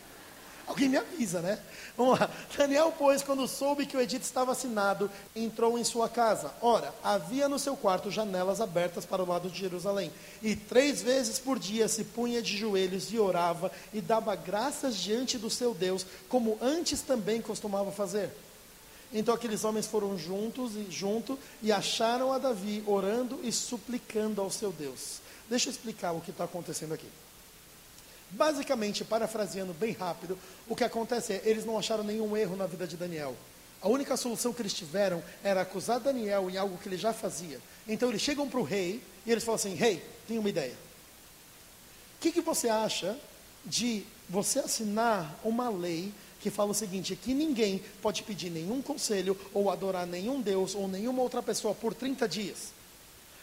[0.67, 1.59] Alguém me avisa, né?
[1.95, 2.29] Vamos lá.
[2.57, 6.51] Daniel, pois, quando soube que o edito estava assinado, entrou em sua casa.
[6.61, 10.11] Ora, havia no seu quarto janelas abertas para o lado de Jerusalém.
[10.41, 15.37] E três vezes por dia se punha de joelhos e orava e dava graças diante
[15.37, 18.31] do seu Deus, como antes também costumava fazer.
[19.13, 24.49] Então aqueles homens foram juntos e junto e acharam a Davi orando e suplicando ao
[24.49, 25.21] seu Deus.
[25.47, 27.07] Deixa eu explicar o que está acontecendo aqui.
[28.31, 32.87] Basicamente, parafraseando bem rápido, o que acontece é, eles não acharam nenhum erro na vida
[32.87, 33.35] de Daniel.
[33.81, 37.59] A única solução que eles tiveram era acusar Daniel em algo que ele já fazia.
[37.87, 40.73] Então eles chegam para o rei e eles falam assim: Rei, hey, tenho uma ideia.
[42.17, 43.15] O que, que você acha
[43.63, 49.37] de você assinar uma lei que fala o seguinte: que ninguém pode pedir nenhum conselho
[49.53, 52.73] ou adorar nenhum Deus ou nenhuma outra pessoa por 30 dias?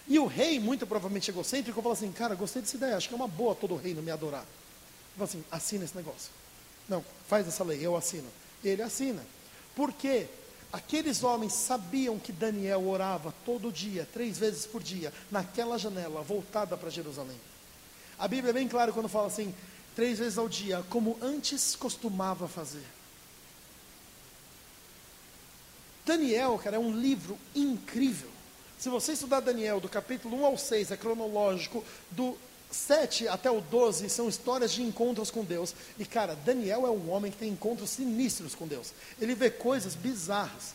[0.08, 3.16] E o rei, muito provavelmente egocêntrico, fala assim: Cara, gostei dessa ideia, acho que é
[3.16, 4.44] uma boa todo reino me adorar.
[5.16, 6.30] Fala assim, assina esse negócio.
[6.88, 8.28] Não, faz essa lei, eu assino.
[8.64, 9.24] Ele assina.
[9.74, 10.26] Por quê?
[10.72, 16.76] Aqueles homens sabiam que Daniel orava todo dia, três vezes por dia, naquela janela voltada
[16.76, 17.38] para Jerusalém.
[18.18, 19.54] A Bíblia é bem clara quando fala assim,
[19.94, 22.84] três vezes ao dia, como antes costumava fazer.
[26.06, 28.30] Daniel, cara, é um livro incrível.
[28.78, 32.36] Se você estudar Daniel, do capítulo 1 ao 6, é cronológico, do
[32.72, 35.74] 7 até o 12 são histórias de encontros com Deus.
[35.98, 38.92] E cara, Daniel é um homem que tem encontros sinistros com Deus.
[39.20, 40.74] Ele vê coisas bizarras.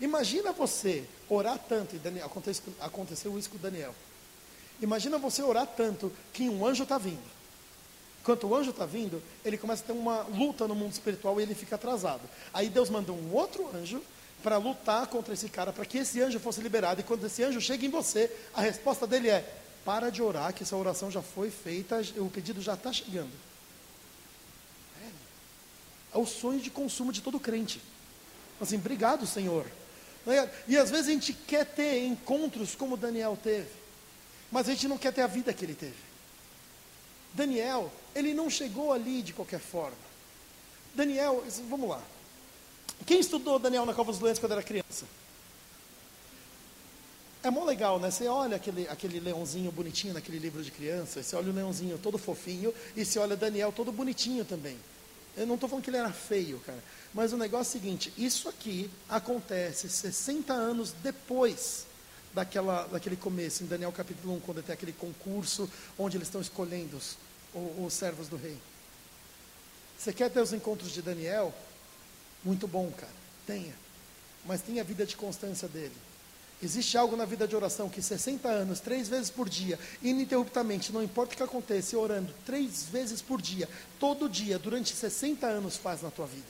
[0.00, 3.94] Imagina você orar tanto, e Daniel, aconteceu, aconteceu isso com Daniel.
[4.80, 7.22] Imagina você orar tanto que um anjo está vindo.
[8.20, 11.42] Enquanto o anjo está vindo, ele começa a ter uma luta no mundo espiritual e
[11.44, 12.22] ele fica atrasado.
[12.52, 14.02] Aí Deus manda um outro anjo
[14.42, 17.00] para lutar contra esse cara, para que esse anjo fosse liberado.
[17.00, 20.62] E quando esse anjo chega em você, a resposta dele é: para de orar, que
[20.62, 23.32] essa oração já foi feita, o pedido já está chegando.
[25.02, 27.80] É, é o sonho de consumo de todo crente.
[28.60, 29.66] Assim, obrigado, Senhor.
[30.26, 30.48] É?
[30.68, 33.70] E às vezes a gente quer ter encontros como Daniel teve,
[34.50, 36.12] mas a gente não quer ter a vida que ele teve.
[37.34, 39.96] Daniel, ele não chegou ali de qualquer forma.
[40.94, 42.02] Daniel, vamos lá.
[43.06, 45.06] Quem estudou Daniel na Cova dos Leões quando era criança?
[47.42, 48.10] É mó legal, né?
[48.10, 52.16] Você olha aquele, aquele leãozinho bonitinho naquele livro de criança, você olha o leãozinho todo
[52.16, 54.78] fofinho, e você olha Daniel todo bonitinho também.
[55.36, 56.82] Eu não estou falando que ele era feio, cara.
[57.12, 61.86] Mas o negócio é o seguinte: isso aqui acontece 60 anos depois
[62.32, 66.96] daquela, daquele começo, em Daniel capítulo 1, quando tem aquele concurso onde eles estão escolhendo
[66.96, 67.16] os,
[67.54, 68.56] os, os servos do rei.
[69.98, 71.52] Você quer ter os encontros de Daniel?
[72.44, 73.12] Muito bom, cara.
[73.46, 73.74] Tenha.
[74.44, 75.94] Mas tenha a vida de constância dele.
[76.62, 81.02] Existe algo na vida de oração que 60 anos, três vezes por dia, ininterruptamente, não
[81.02, 86.02] importa o que aconteça, orando três vezes por dia, todo dia, durante 60 anos faz
[86.02, 86.46] na tua vida.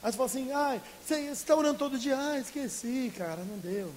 [0.00, 3.92] Aí você fala assim, ai, você está orando todo dia, ah, esqueci, cara, não deu.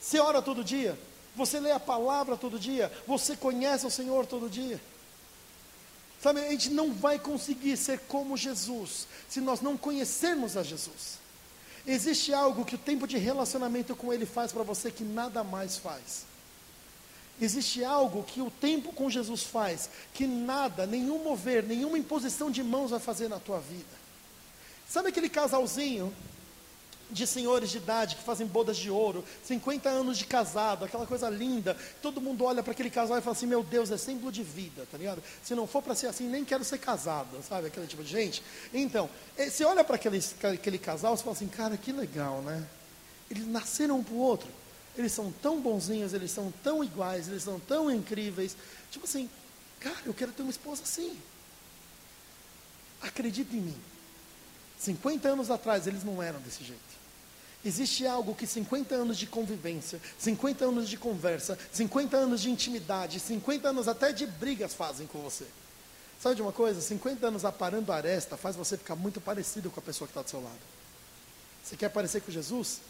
[0.00, 0.98] Você ora todo dia,
[1.36, 4.80] você lê a palavra todo dia, você conhece o Senhor todo dia.
[6.22, 11.21] Sabe, a gente não vai conseguir ser como Jesus se nós não conhecermos a Jesus.
[11.86, 15.76] Existe algo que o tempo de relacionamento com Ele faz para você que nada mais
[15.76, 16.24] faz.
[17.40, 22.62] Existe algo que o tempo com Jesus faz que nada, nenhum mover, nenhuma imposição de
[22.62, 24.02] mãos vai fazer na tua vida.
[24.88, 26.12] Sabe aquele casalzinho
[27.12, 31.28] de senhores de idade que fazem bodas de ouro, 50 anos de casado, aquela coisa
[31.28, 31.76] linda.
[32.00, 34.86] Todo mundo olha para aquele casal e fala assim: Meu Deus, é símbolo de vida,
[34.90, 35.22] tá ligado?
[35.44, 37.66] Se não for para ser assim, nem quero ser casado, sabe?
[37.66, 38.42] Aquele tipo de gente.
[38.72, 42.66] Então, eh, você olha para aquele, aquele casal e fala assim: Cara, que legal, né?
[43.30, 44.48] Eles nasceram um para o outro.
[44.96, 48.56] Eles são tão bonzinhos, eles são tão iguais, eles são tão incríveis.
[48.90, 49.28] Tipo assim,
[49.80, 51.18] cara, eu quero ter uma esposa assim.
[53.00, 53.76] Acredita em mim.
[54.78, 57.01] 50 anos atrás eles não eram desse jeito.
[57.64, 63.20] Existe algo que 50 anos de convivência, 50 anos de conversa, 50 anos de intimidade,
[63.20, 65.46] 50 anos até de brigas fazem com você.
[66.20, 66.80] Sabe de uma coisa?
[66.80, 70.22] 50 anos aparando a aresta faz você ficar muito parecido com a pessoa que está
[70.22, 70.58] do seu lado.
[71.62, 72.80] Você quer parecer com Jesus?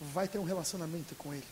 [0.00, 1.46] Vai ter um relacionamento com Ele.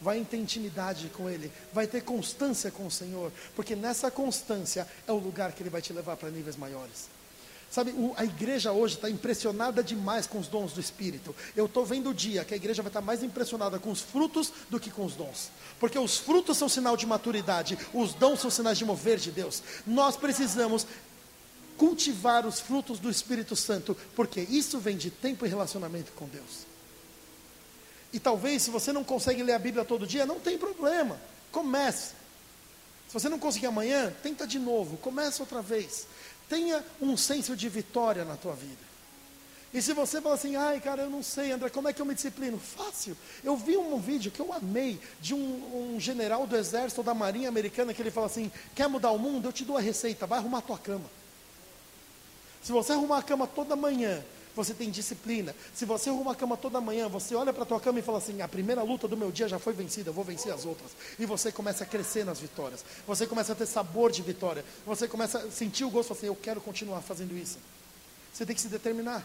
[0.00, 1.50] Vai ter intimidade com Ele.
[1.72, 3.32] Vai ter constância com o Senhor.
[3.56, 7.08] Porque nessa constância é o lugar que Ele vai te levar para níveis maiores.
[7.70, 11.36] Sabe, a igreja hoje está impressionada demais com os dons do Espírito.
[11.54, 14.00] Eu estou vendo o dia que a igreja vai estar tá mais impressionada com os
[14.00, 15.50] frutos do que com os dons.
[15.78, 19.62] Porque os frutos são sinal de maturidade, os dons são sinais de mover de Deus.
[19.86, 20.86] Nós precisamos
[21.76, 26.66] cultivar os frutos do Espírito Santo, porque isso vem de tempo e relacionamento com Deus.
[28.12, 31.20] E talvez, se você não consegue ler a Bíblia todo dia, não tem problema.
[31.52, 32.12] Comece.
[33.06, 34.96] Se você não conseguir amanhã, tenta de novo.
[34.98, 36.06] Comece outra vez.
[36.48, 38.88] Tenha um senso de vitória na tua vida.
[39.72, 42.06] E se você fala assim, ai cara, eu não sei, André, como é que eu
[42.06, 42.58] me disciplino?
[42.58, 43.14] Fácil.
[43.44, 47.12] Eu vi um vídeo que eu amei de um, um general do exército ou da
[47.12, 49.48] marinha americana que ele fala assim: quer mudar o mundo?
[49.48, 51.04] Eu te dou a receita, vai arrumar a tua cama.
[52.62, 54.24] Se você arrumar a cama toda manhã,
[54.58, 55.54] você tem disciplina.
[55.72, 58.18] Se você arruma a cama toda manhã, você olha para a tua cama e fala
[58.18, 60.90] assim: a primeira luta do meu dia já foi vencida, eu vou vencer as outras.
[61.16, 62.84] E você começa a crescer nas vitórias.
[63.06, 64.64] Você começa a ter sabor de vitória.
[64.84, 67.56] Você começa a sentir o gosto assim: eu quero continuar fazendo isso.
[68.32, 69.24] Você tem que se determinar.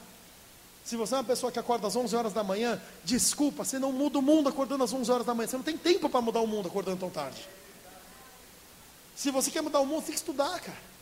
[0.86, 3.92] Se você é uma pessoa que acorda às 11 horas da manhã, desculpa, você não
[3.92, 5.48] muda o mundo acordando às 11 horas da manhã.
[5.48, 7.42] Você não tem tempo para mudar o mundo acordando tão tarde.
[9.16, 10.93] Se você quer mudar o mundo, tem que estudar, cara.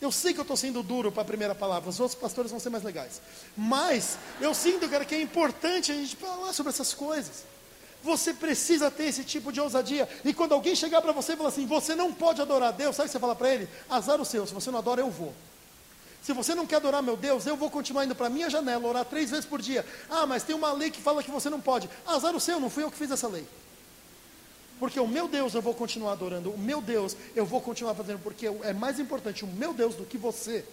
[0.00, 2.60] Eu sei que eu estou sendo duro para a primeira palavra, os outros pastores vão
[2.60, 3.20] ser mais legais.
[3.56, 7.44] Mas eu sinto, cara, que é importante a gente falar sobre essas coisas.
[8.02, 10.08] Você precisa ter esse tipo de ousadia.
[10.24, 12.94] E quando alguém chegar para você e falar assim, você não pode adorar a Deus,
[12.94, 13.68] sabe o que você fala para ele?
[13.90, 15.34] Azar o seu, se você não adora, eu vou.
[16.22, 18.86] Se você não quer adorar meu Deus, eu vou continuar indo para a minha janela,
[18.86, 19.84] orar três vezes por dia.
[20.08, 21.90] Ah, mas tem uma lei que fala que você não pode.
[22.06, 23.46] Azar o seu, não fui eu que fiz essa lei.
[24.78, 28.20] Porque o meu Deus eu vou continuar adorando, o meu Deus eu vou continuar fazendo,
[28.20, 30.64] porque é mais importante o meu Deus do que você.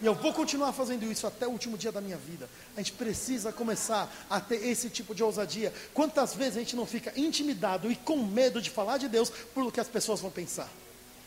[0.00, 2.48] E eu vou continuar fazendo isso até o último dia da minha vida.
[2.76, 5.72] A gente precisa começar a ter esse tipo de ousadia.
[5.94, 9.64] Quantas vezes a gente não fica intimidado e com medo de falar de Deus por
[9.64, 10.68] o que as pessoas vão pensar?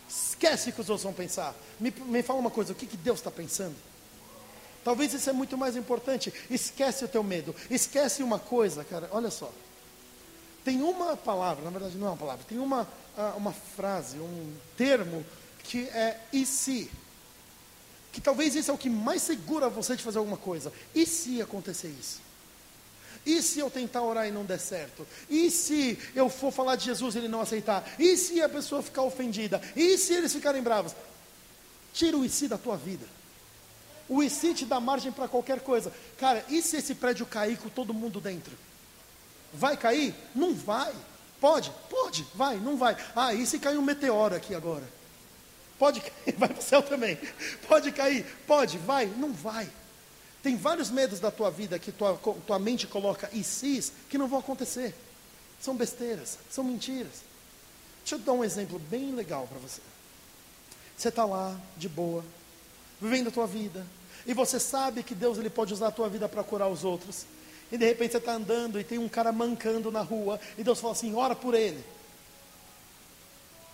[0.08, 1.56] Esquece o que os outros vão pensar.
[1.80, 3.76] Me, me fala uma coisa: o que, que Deus está pensando?
[4.84, 6.32] Talvez isso é muito mais importante.
[6.50, 7.56] Esquece o teu medo.
[7.70, 9.10] Esquece uma coisa, cara.
[9.12, 9.52] Olha só.
[10.64, 14.56] Tem uma palavra, na verdade não é uma palavra, tem uma, ah, uma frase, um
[14.78, 15.26] termo
[15.64, 16.90] que é e se.
[18.12, 20.74] Que talvez isso é o que mais segura você de fazer alguma coisa.
[20.96, 22.22] E se acontecer isso?
[23.26, 25.06] E se eu tentar orar e não der certo?
[25.30, 27.88] E se eu for falar de Jesus e ele não aceitar?
[28.00, 29.62] E se a pessoa ficar ofendida?
[29.76, 30.96] E se eles ficarem bravos?
[31.94, 33.06] Tira o e se da tua vida.
[34.08, 35.94] O e se te dá margem para qualquer coisa.
[36.18, 38.58] Cara, e se esse prédio cair com todo mundo dentro?
[39.54, 40.14] Vai cair?
[40.36, 40.94] Não vai.
[41.40, 41.72] Pode?
[41.90, 42.26] Pode.
[42.36, 42.98] Vai, não vai.
[43.16, 44.84] Ah, e se cair um meteoro aqui agora?
[45.78, 47.18] Pode cair, vai para o céu também.
[47.68, 48.26] Pode cair?
[48.46, 49.70] Pode, vai, não vai.
[50.44, 54.28] Tem vários medos da tua vida que tua, tua mente coloca e cis que não
[54.28, 54.96] vão acontecer.
[55.60, 57.24] São besteiras, são mentiras.
[58.02, 59.82] Deixa eu dar um exemplo bem legal para você.
[60.98, 62.24] Você está lá, de boa,
[63.02, 63.86] vivendo a tua vida,
[64.26, 67.26] e você sabe que Deus ele pode usar a tua vida para curar os outros.
[67.72, 70.80] E de repente você está andando e tem um cara mancando na rua, e Deus
[70.80, 71.84] fala assim: ora por ele.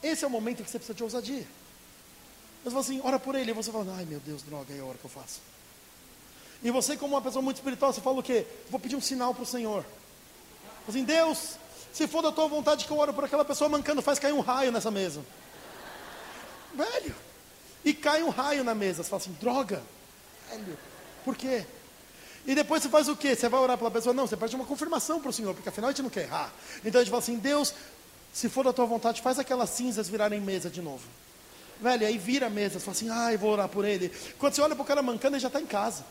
[0.04, 1.48] Esse é o momento que você precisa de ousadia.
[2.64, 3.52] Deus fala assim: ora por ele.
[3.52, 5.40] E você fala: ai meu Deus, droga, é a hora que eu faço.
[6.64, 8.46] E você, como uma pessoa muito espiritual, você fala o quê?
[8.70, 9.86] Vou pedir um sinal para o Senhor.
[10.88, 11.58] Assim, Deus,
[11.94, 14.42] se for da tua vontade que eu oro por aquela pessoa mancando, faz cair um
[14.42, 15.24] raio nessa mesa.
[16.74, 17.16] Velho.
[17.84, 19.04] E cai um raio na mesa.
[19.04, 19.82] Você fala assim, droga.
[20.50, 20.78] Velho.
[21.24, 21.66] Por quê?
[22.46, 23.36] E depois você faz o quê?
[23.36, 24.14] Você vai orar pela pessoa?
[24.14, 26.54] Não, você pede uma confirmação para o Senhor, porque afinal a gente não quer errar.
[26.84, 27.74] Então a gente fala assim, Deus,
[28.32, 31.04] se for da tua vontade, faz aquelas cinzas virarem mesa de novo.
[31.82, 34.10] Velho, aí vira a mesa, você fala assim, ah, eu vou orar por ele.
[34.38, 36.06] Quando você olha para o cara mancando, ele já está em casa.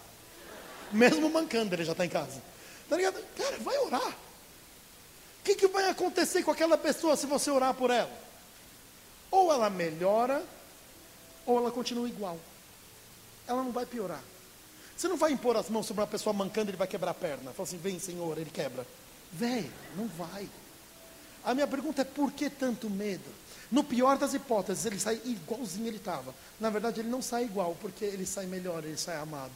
[0.92, 2.42] Mesmo mancando, ele já está em casa.
[2.88, 3.22] Tá ligado?
[3.36, 4.08] Cara, vai orar.
[4.08, 8.10] O que, que vai acontecer com aquela pessoa se você orar por ela?
[9.30, 10.42] Ou ela melhora,
[11.46, 12.38] ou ela continua igual.
[13.46, 14.22] Ela não vai piorar.
[14.96, 17.52] Você não vai impor as mãos sobre uma pessoa mancando, ele vai quebrar a perna.
[17.52, 18.86] Fala assim, vem Senhor, ele quebra.
[19.32, 20.48] Vem, não vai.
[21.44, 23.28] A minha pergunta é por que tanto medo?
[23.70, 26.34] No pior das hipóteses, ele sai igualzinho ele estava.
[26.60, 29.52] Na verdade, ele não sai igual, porque ele sai melhor, ele sai amado.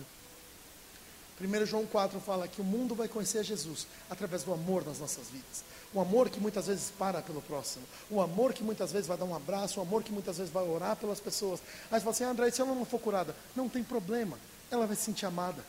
[1.40, 5.28] 1 João 4 fala que o mundo vai conhecer Jesus através do amor nas nossas
[5.28, 5.62] vidas.
[5.94, 7.84] O amor que muitas vezes para pelo próximo.
[8.10, 9.78] O amor que muitas vezes vai dar um abraço.
[9.78, 11.60] O amor que muitas vezes vai orar pelas pessoas.
[11.90, 14.36] Aí você fala assim, ah, André, se ela não for curada, não tem problema.
[14.70, 15.64] Ela vai se sentir amada.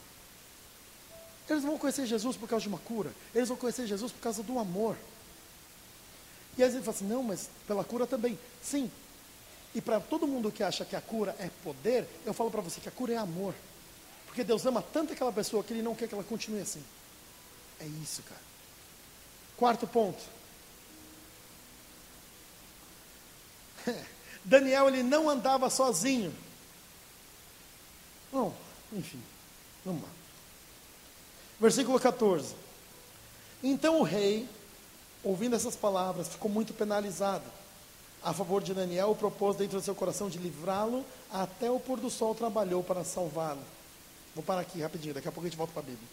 [1.49, 3.11] Eles vão conhecer Jesus por causa de uma cura.
[3.33, 4.95] Eles vão conhecer Jesus por causa do amor.
[6.57, 8.37] E às vezes fala assim, não, mas pela cura também.
[8.61, 8.91] Sim.
[9.73, 12.79] E para todo mundo que acha que a cura é poder, eu falo para você
[12.79, 13.55] que a cura é amor.
[14.25, 16.83] Porque Deus ama tanto aquela pessoa que Ele não quer que ela continue assim.
[17.79, 18.41] É isso, cara.
[19.57, 20.21] Quarto ponto.
[24.43, 26.33] Daniel, ele não andava sozinho.
[28.31, 28.55] Bom,
[28.91, 29.21] enfim,
[29.85, 30.09] vamos lá.
[31.59, 32.55] Versículo 14.
[33.61, 34.47] Então o rei,
[35.23, 37.45] ouvindo essas palavras, ficou muito penalizado
[38.23, 42.09] a favor de Daniel, propôs dentro do seu coração de livrá-lo, até o pôr do
[42.09, 43.61] sol trabalhou para salvá-lo.
[44.35, 46.07] Vou parar aqui rapidinho, daqui a pouco a gente volta para a Bíblia.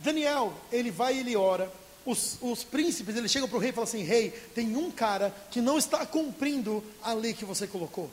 [0.00, 1.72] Daniel, ele vai e ele ora.
[2.06, 5.34] Os, os príncipes, eles chegam para o rei e falam assim: Rei, tem um cara
[5.50, 8.10] que não está cumprindo a lei que você colocou.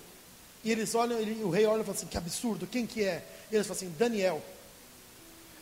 [0.63, 3.25] E eles olham, ele, o rei olha e fala assim: Que absurdo, quem que é?
[3.51, 4.41] E eles falam assim: Daniel.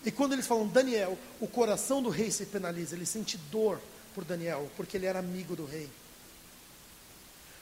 [0.06, 3.82] E quando eles falam Daniel, o coração do rei se penaliza, ele sente dor
[4.14, 5.90] por Daniel, porque ele era amigo do rei.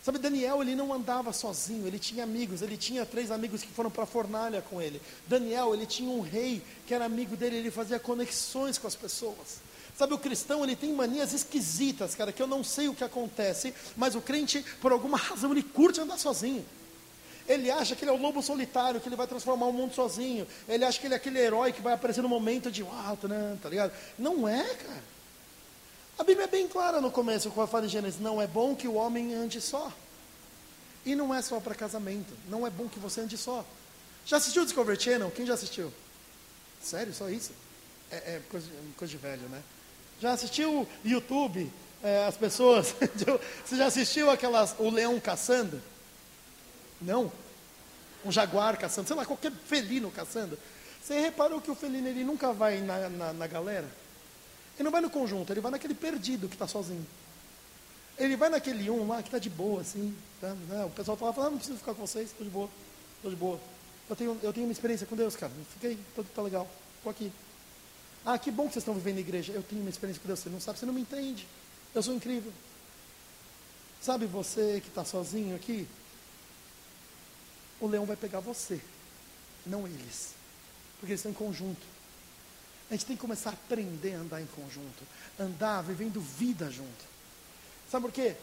[0.03, 3.91] Sabe, Daniel, ele não andava sozinho, ele tinha amigos, ele tinha três amigos que foram
[3.91, 5.01] para a fornalha com ele.
[5.27, 9.59] Daniel, ele tinha um rei que era amigo dele, ele fazia conexões com as pessoas.
[9.97, 13.73] Sabe, o cristão, ele tem manias esquisitas, cara, que eu não sei o que acontece,
[13.95, 16.63] mas o crente, por alguma razão, ele curte andar sozinho.
[17.47, 20.45] Ele acha que ele é o lobo solitário, que ele vai transformar o mundo sozinho.
[20.67, 23.27] Ele acha que ele é aquele herói que vai aparecer no momento de uau, tá,
[23.61, 23.91] tá ligado?
[24.19, 25.03] Não é, cara.
[26.19, 28.87] A Bíblia é bem clara no começo, quando fala em Gênesis, não é bom que
[28.87, 29.91] o homem ande só.
[31.05, 33.63] E não é só para casamento, não é bom que você ande só.
[34.25, 35.31] Já assistiu Discovery Channel?
[35.31, 35.91] Quem já assistiu?
[36.81, 37.51] Sério, só isso?
[38.11, 39.61] É, é coisa, coisa, de velho, né?
[40.19, 41.71] Já assistiu YouTube?
[42.03, 42.95] É, as pessoas.
[43.65, 44.75] você já assistiu aquelas.
[44.79, 45.81] O leão caçando?
[47.01, 47.31] Não?
[48.25, 50.57] Um jaguar caçando, sei lá, qualquer felino caçando.
[51.01, 53.87] Você reparou que o felino ele nunca vai na, na, na galera?
[54.75, 57.05] Ele não vai no conjunto, ele vai naquele perdido que está sozinho.
[58.17, 60.15] Ele vai naquele um lá que está de boa, assim.
[60.41, 60.49] Tá?
[60.49, 60.85] Né?
[60.85, 62.69] O pessoal fala, ah, não preciso ficar com vocês, estou de boa,
[63.15, 63.59] estou de boa.
[64.09, 65.51] Eu tenho, eu tenho uma experiência com Deus, cara.
[65.73, 67.31] Fiquei, tudo tá legal, estou aqui.
[68.29, 69.53] Ah, que bom que vocês estão vivendo na igreja.
[69.53, 71.47] Eu tenho uma experiência com Deus, você não sabe, você não me entende.
[71.95, 72.51] Eu sou incrível.
[74.01, 75.87] Sabe você que está sozinho aqui?
[77.79, 78.81] O leão vai pegar você,
[79.65, 80.33] não eles.
[80.99, 81.87] Porque eles estão em conjunto.
[82.89, 85.07] A gente tem que começar a aprender a andar em conjunto.
[85.39, 87.05] Andar vivendo vida junto.
[87.89, 88.35] Sabe por quê?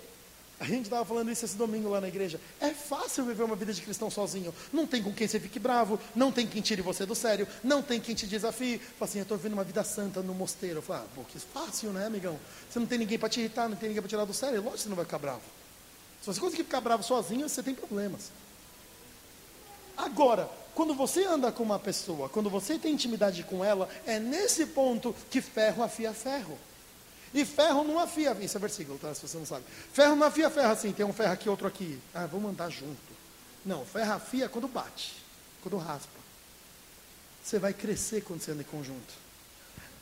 [0.60, 2.40] A gente estava falando isso esse domingo lá na igreja.
[2.60, 4.54] É fácil viver uma vida de cristão sozinho.
[4.72, 7.82] Não tem com quem você fique bravo, não tem quem tire você do sério, não
[7.82, 8.78] tem quem te desafie.
[8.78, 10.78] Fala assim, eu estou vivendo uma vida santa no mosteiro.
[10.78, 12.38] Eu falo, ah, pô, que fácil, né, amigão?
[12.70, 14.58] Você não tem ninguém para te irritar, não tem ninguém para tirar do sério.
[14.58, 15.42] Lógico que você não vai ficar bravo.
[16.20, 18.30] Se você conseguir ficar bravo sozinho, você tem problemas.
[19.96, 24.66] Agora, quando você anda com uma pessoa, quando você tem intimidade com ela, é nesse
[24.66, 26.58] ponto que ferro afia ferro.
[27.34, 29.12] E ferro não afia, isso é versículo, tá?
[29.12, 29.64] Se você não sabe.
[29.92, 32.00] Ferro não afia ferro assim, tem um ferro aqui, outro aqui.
[32.14, 32.96] Ah, vamos andar junto.
[33.66, 35.14] Não, ferro afia quando bate,
[35.60, 36.20] quando raspa.
[37.42, 39.12] Você vai crescer quando você anda em conjunto.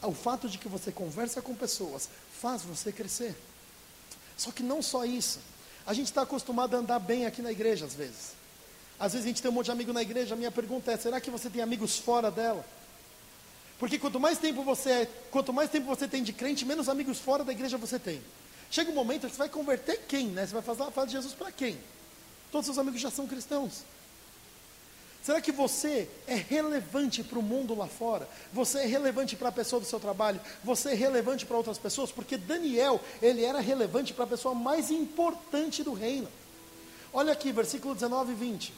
[0.02, 3.34] O fato de que você conversa com pessoas faz você crescer.
[4.36, 5.40] Só que não só isso.
[5.86, 8.32] A gente está acostumado a andar bem aqui na igreja às vezes.
[9.00, 10.34] Às vezes a gente tem um monte de amigo na igreja.
[10.34, 12.64] A minha pergunta é: será que você tem amigos fora dela?
[13.82, 17.18] Porque quanto mais tempo você é, quanto mais tempo você tem de crente, menos amigos
[17.18, 18.22] fora da igreja você tem.
[18.70, 20.46] Chega um momento que você vai converter quem, né?
[20.46, 21.76] Você vai fazer, falar de Jesus para quem?
[22.52, 23.82] Todos seus amigos já são cristãos.
[25.20, 28.28] Será que você é relevante para o mundo lá fora?
[28.52, 30.40] Você é relevante para a pessoa do seu trabalho?
[30.62, 32.12] Você é relevante para outras pessoas?
[32.12, 36.28] Porque Daniel, ele era relevante para a pessoa mais importante do reino.
[37.12, 38.74] Olha aqui, versículo 19 e 20.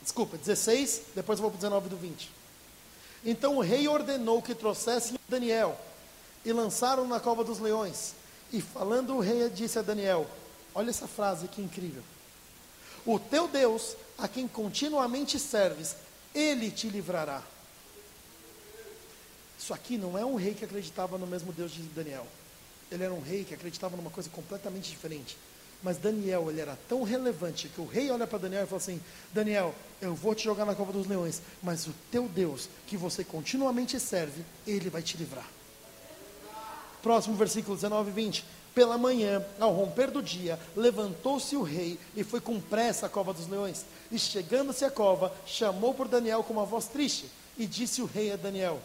[0.00, 2.39] Desculpa, 16, depois eu vou para o 19 do 20.
[3.24, 5.78] Então o rei ordenou que trouxessem Daniel
[6.44, 8.14] e lançaram na cova dos leões.
[8.52, 10.26] E falando o rei disse a Daniel:
[10.74, 12.02] Olha essa frase que incrível.
[13.04, 15.96] O teu Deus, a quem continuamente serves,
[16.34, 17.42] ele te livrará.
[19.58, 22.26] Isso aqui não é um rei que acreditava no mesmo Deus de Daniel.
[22.90, 25.36] Ele era um rei que acreditava numa coisa completamente diferente.
[25.82, 29.00] Mas Daniel, ele era tão relevante que o rei olha para Daniel e fala assim:
[29.32, 33.24] Daniel, eu vou te jogar na cova dos leões, mas o teu Deus, que você
[33.24, 35.48] continuamente serve, ele vai te livrar.
[37.02, 38.44] Próximo versículo 19 e 20.
[38.74, 43.32] Pela manhã, ao romper do dia, levantou-se o rei e foi com pressa à cova
[43.32, 43.84] dos leões.
[44.12, 47.28] E chegando-se à cova, chamou por Daniel com uma voz triste.
[47.58, 48.78] E disse o rei a Daniel: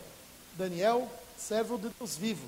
[0.58, 2.48] Daniel, servo de Deus vivo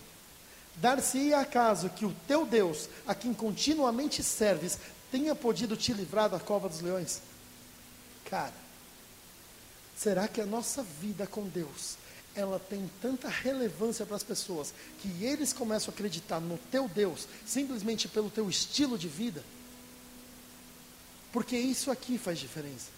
[0.78, 4.78] Dar-se-ia acaso que o teu Deus, a quem continuamente serves,
[5.12, 7.22] tenha podido te livrar da cova dos leões?
[8.30, 8.54] Cara,
[9.96, 11.98] será que a nossa vida com Deus,
[12.36, 17.28] ela tem tanta relevância para as pessoas, que eles começam a acreditar no teu Deus,
[17.46, 19.44] simplesmente pelo teu estilo de vida?
[21.32, 22.98] Porque isso aqui faz diferença.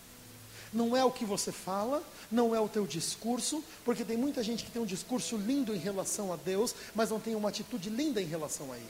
[0.72, 4.64] Não é o que você fala, não é o teu discurso, porque tem muita gente
[4.64, 8.22] que tem um discurso lindo em relação a Deus, mas não tem uma atitude linda
[8.22, 8.90] em relação a Ele.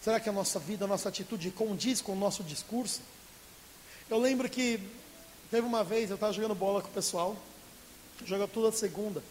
[0.00, 3.00] Será que a nossa vida, a nossa atitude condiz com o nosso discurso?
[4.08, 4.78] Eu lembro que
[5.50, 7.36] teve uma vez, eu estava jogando bola com o pessoal,
[8.24, 9.22] joga toda segunda.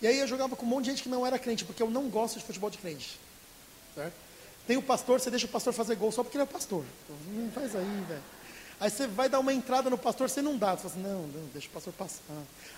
[0.00, 1.90] E aí eu jogava com um monte de gente que não era crente, porque eu
[1.90, 3.18] não gosto de futebol de crente.
[3.94, 4.14] Certo?
[4.66, 6.84] Tem o pastor, você deixa o pastor fazer gol só porque ele é pastor.
[7.28, 8.22] Não faz aí, velho.
[8.80, 10.74] Aí você vai dar uma entrada no pastor, você não dá.
[10.74, 12.20] Você fala assim, não, não, deixa o pastor passar.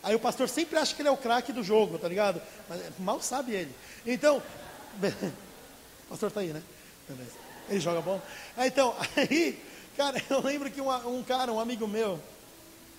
[0.03, 2.40] Aí o pastor sempre acha que ele é o craque do jogo, tá ligado?
[2.68, 3.74] Mas mal sabe ele.
[4.07, 6.62] Então, o pastor tá aí, né?
[7.09, 7.32] Beleza.
[7.68, 8.20] Ele joga bom.
[8.57, 9.61] Aí, então, aí,
[9.97, 12.20] cara, eu lembro que um, um cara, um amigo meu,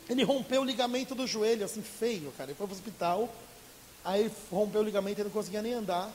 [0.09, 2.49] ele rompeu o ligamento do joelho, assim, feio, cara.
[2.49, 3.33] Ele foi para o hospital,
[4.03, 6.11] aí rompeu o ligamento e não conseguia nem andar.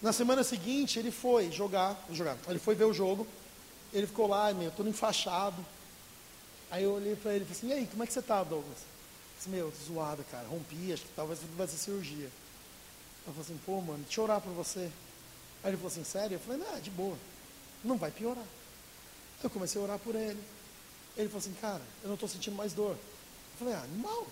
[0.00, 3.26] Na semana seguinte, ele foi jogar, jogar, ele foi ver o jogo,
[3.92, 5.64] ele ficou lá, meu, todo enfaixado.
[6.70, 8.42] Aí eu olhei para ele e falei assim, e aí, como é que você tá,
[8.44, 8.78] Douglas?
[8.78, 12.30] Eu disse, meu, zoado, cara, rompi, acho que talvez vai ser cirurgia.
[13.26, 14.90] Eu falei assim, pô, mano, deixa eu orar por você.
[15.62, 16.34] Aí ele falou assim, sério?
[16.34, 17.16] Eu falei, não, de boa,
[17.82, 18.44] não vai piorar.
[19.42, 20.42] Eu comecei a orar por ele.
[21.16, 22.92] Ele falou assim, cara, eu não estou sentindo mais dor.
[22.92, 24.26] Eu falei, ah, animal,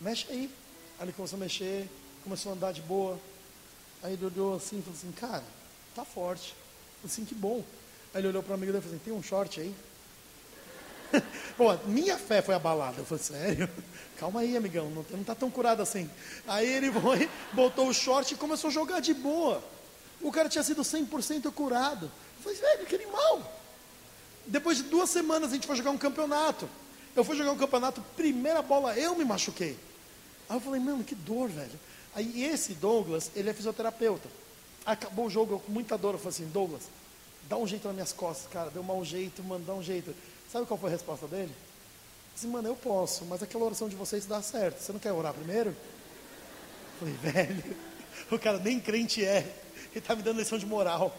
[0.00, 0.50] mexe aí.
[0.98, 1.88] Aí ele começou a mexer,
[2.22, 3.18] começou a andar de boa.
[4.02, 5.44] Aí ele olhou assim e falou assim, cara,
[5.94, 6.50] tá forte.
[7.02, 7.64] Eu falei assim, que bom.
[8.14, 9.74] Aí ele olhou para o amigo dele e falou assim, tem um short aí?
[11.58, 13.00] Bom, minha fé foi abalada.
[13.00, 13.68] Eu falei, sério?
[14.18, 16.08] Calma aí, amigão, não, não tá tão curado assim.
[16.46, 19.62] Aí ele foi, botou o short e começou a jogar de boa.
[20.22, 22.06] O cara tinha sido 100% curado.
[22.06, 23.60] Eu falei, velho, que animal.
[24.46, 26.68] Depois de duas semanas a gente foi jogar um campeonato.
[27.16, 29.76] Eu fui jogar um campeonato, primeira bola eu me machuquei.
[30.48, 31.78] Aí eu falei, mano, que dor, velho.
[32.14, 34.28] Aí esse Douglas, ele é fisioterapeuta.
[34.86, 36.14] Acabou o jogo, eu com muita dor.
[36.14, 36.82] Eu falei assim, Douglas,
[37.48, 38.70] dá um jeito nas minhas costas, cara.
[38.70, 40.14] Deu um mau jeito, mano, dá um jeito.
[40.50, 41.52] Sabe qual foi a resposta dele?
[42.34, 44.80] Disse, mano, eu posso, mas aquela oração de vocês dá certo.
[44.80, 45.74] Você não quer orar primeiro?
[46.98, 47.76] Falei, velho,
[48.30, 49.38] o cara nem crente é.
[49.90, 51.16] Ele está me dando lição de moral.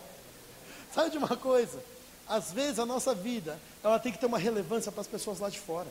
[0.94, 1.82] Sabe de uma coisa?
[2.28, 5.50] Às vezes a nossa vida, ela tem que ter uma relevância para as pessoas lá
[5.50, 5.88] de fora.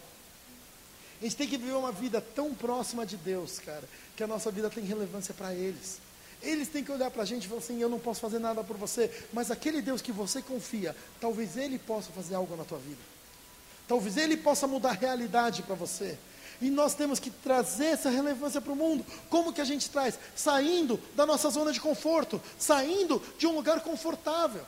[1.20, 3.84] A gente tem que viver uma vida tão próxima de Deus, cara,
[4.16, 5.98] que a nossa vida tem relevância para eles.
[6.44, 8.62] Eles têm que olhar para a gente e falar assim: eu não posso fazer nada
[8.62, 12.78] por você, mas aquele Deus que você confia, talvez Ele possa fazer algo na tua
[12.78, 13.00] vida.
[13.88, 16.18] Talvez Ele possa mudar a realidade para você.
[16.60, 19.04] E nós temos que trazer essa relevância para o mundo.
[19.28, 20.18] Como que a gente traz?
[20.36, 24.64] Saindo da nossa zona de conforto, saindo de um lugar confortável.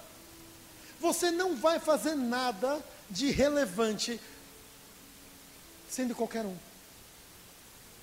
[1.01, 4.21] Você não vai fazer nada de relevante
[5.89, 6.57] sendo qualquer um,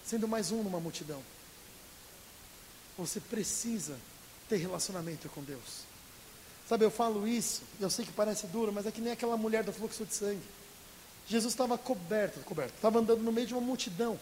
[0.05, 1.21] sendo mais um numa multidão.
[2.97, 3.97] Você precisa
[4.47, 5.83] ter relacionamento com Deus.
[6.67, 9.63] Sabe, eu falo isso, eu sei que parece duro, mas é que nem aquela mulher
[9.63, 10.43] do fluxo de sangue.
[11.27, 14.19] Jesus estava coberto, coberto, estava andando no meio de uma multidão.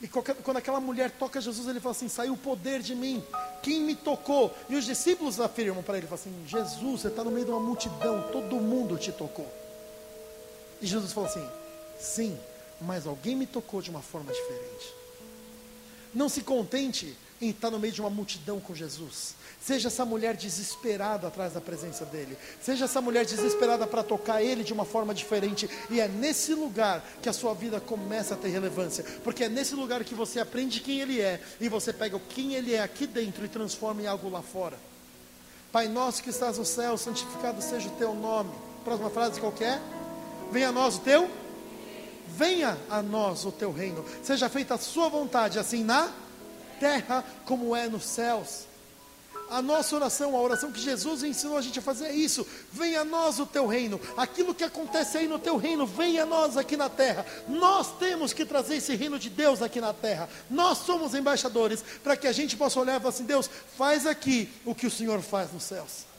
[0.00, 3.22] E qualquer, quando aquela mulher toca Jesus, ele fala assim: saiu o poder de mim.
[3.62, 4.52] Quem me tocou?
[4.68, 8.28] E os discípulos afirmam para ele: assim, Jesus, você está no meio de uma multidão,
[8.32, 9.50] todo mundo te tocou.
[10.80, 11.48] E Jesus falou assim:
[12.00, 12.38] sim,
[12.80, 14.92] mas alguém me tocou de uma forma diferente.
[16.12, 19.34] Não se contente em estar no meio de uma multidão com Jesus.
[19.60, 22.38] Seja essa mulher desesperada atrás da presença dele.
[22.60, 25.68] Seja essa mulher desesperada para tocar ele de uma forma diferente.
[25.90, 29.04] E é nesse lugar que a sua vida começa a ter relevância.
[29.24, 31.40] Porque é nesse lugar que você aprende quem ele é.
[31.60, 34.78] E você pega quem ele é aqui dentro e transforma em algo lá fora.
[35.72, 38.52] Pai nosso que estás no céu, santificado seja o teu nome.
[38.84, 39.80] Próxima frase qualquer.
[40.52, 41.28] Venha a nós o teu.
[42.36, 44.04] Venha a nós o teu reino.
[44.22, 46.21] Seja feita a sua vontade, assim na
[46.82, 48.66] terra como é nos céus.
[49.48, 53.02] A nossa oração, a oração que Jesus ensinou a gente a fazer é isso: venha
[53.02, 56.56] a nós o teu reino, aquilo que acontece aí no teu reino, venha a nós
[56.56, 57.24] aqui na terra.
[57.46, 60.28] Nós temos que trazer esse reino de Deus aqui na terra.
[60.50, 64.50] Nós somos embaixadores para que a gente possa olhar e falar assim: Deus, faz aqui
[64.64, 66.11] o que o Senhor faz nos céus.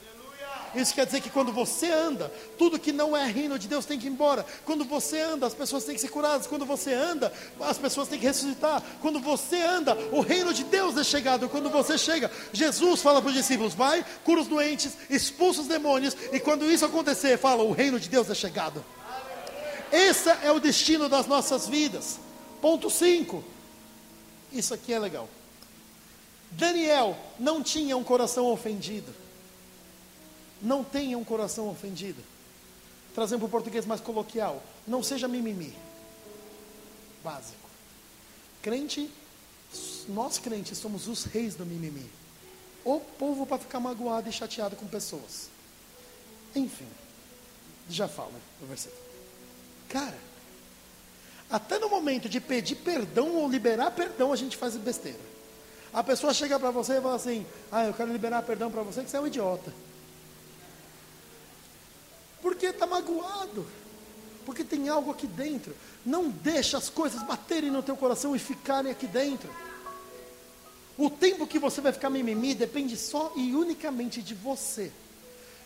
[0.74, 3.98] Isso quer dizer que quando você anda, tudo que não é reino de Deus tem
[3.98, 4.44] que ir embora.
[4.64, 6.46] Quando você anda, as pessoas têm que ser curadas.
[6.46, 8.82] Quando você anda, as pessoas têm que ressuscitar.
[9.00, 11.48] Quando você anda, o reino de Deus é chegado.
[11.48, 16.16] Quando você chega, Jesus fala para os discípulos: vai, cura os doentes, expulsa os demônios.
[16.32, 18.84] E quando isso acontecer, fala: o reino de Deus é chegado.
[19.92, 22.18] Esse é o destino das nossas vidas.
[22.60, 23.44] Ponto 5.
[24.52, 25.28] Isso aqui é legal.
[26.50, 29.23] Daniel não tinha um coração ofendido
[30.60, 32.22] não tenha um coração ofendido.
[33.14, 35.74] Trazendo para o português mais coloquial, não seja mimimi.
[37.22, 37.68] Básico.
[38.60, 39.10] Crente,
[40.08, 42.10] nós crentes somos os reis do mimimi.
[42.84, 45.48] O povo para ficar magoado e chateado com pessoas.
[46.54, 46.86] Enfim,
[47.88, 48.32] já fala
[48.62, 49.00] o versículo.
[49.88, 50.18] Cara,
[51.50, 55.20] até no momento de pedir perdão ou liberar perdão, a gente faz besteira.
[55.92, 59.02] A pessoa chega para você e fala assim: Ah, eu quero liberar perdão para você,
[59.02, 59.72] que você é um idiota.
[62.54, 63.66] Porque está magoado.
[64.46, 65.74] Porque tem algo aqui dentro.
[66.06, 69.50] Não deixa as coisas baterem no teu coração e ficarem aqui dentro.
[70.96, 74.92] O tempo que você vai ficar mimimi depende só e unicamente de você.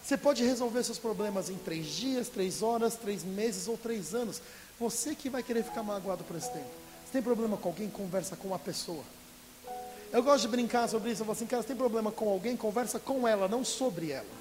[0.02, 4.40] Você pode resolver seus problemas em três dias, três horas, três meses ou três anos.
[4.80, 6.70] Você que vai querer ficar magoado por esse tempo.
[7.04, 9.04] Se tem problema com alguém, conversa com a pessoa.
[10.10, 11.20] Eu gosto de brincar sobre isso.
[11.20, 14.37] Eu falo assim, cara, se tem problema com alguém, conversa com ela, não sobre ela.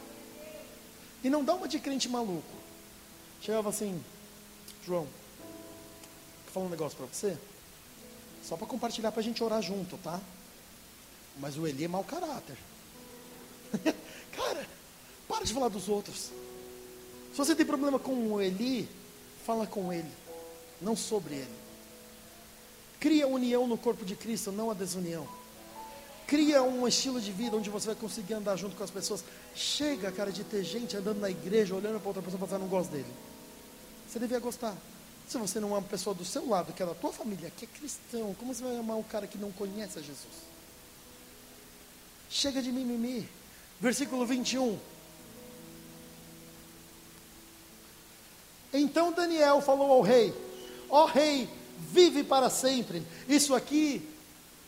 [1.24, 2.55] E não dá uma de crente maluco.
[3.41, 4.03] Chegava assim,
[4.86, 7.38] João, vou falar um negócio para você.
[8.43, 10.20] Só para compartilhar para a gente orar junto, tá?
[11.39, 12.57] Mas o Eli é mau caráter.
[14.32, 14.65] Cara,
[15.28, 16.32] para de falar dos outros.
[17.32, 18.89] Se você tem problema com o Eli,
[19.45, 20.11] fala com ele,
[20.82, 21.55] não sobre ele.
[22.99, 25.28] Cria união no corpo de Cristo, não a desunião.
[26.28, 29.23] Cria um estilo de vida onde você vai conseguir andar junto com as pessoas.
[29.55, 32.69] Chega, cara, de ter gente andando na igreja, olhando para outra pessoa e falando, não
[32.69, 33.11] gosto dele.
[34.07, 34.75] Você devia gostar.
[35.30, 37.63] Se você não ama uma pessoa do seu lado, que é da tua família, que
[37.63, 40.28] é cristão, como você vai amar um cara que não conhece a Jesus?
[42.30, 43.28] Chega de mimimi.
[43.80, 44.78] Versículo 21.
[48.73, 50.34] Então Daniel falou ao rei:
[50.89, 53.01] Ó oh, rei, vive para sempre.
[53.30, 54.16] Isso aqui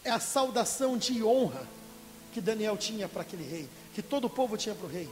[0.10, 1.68] é a saudação de honra
[2.34, 5.10] que Daniel tinha para aquele rei, que todo o povo tinha para o rei.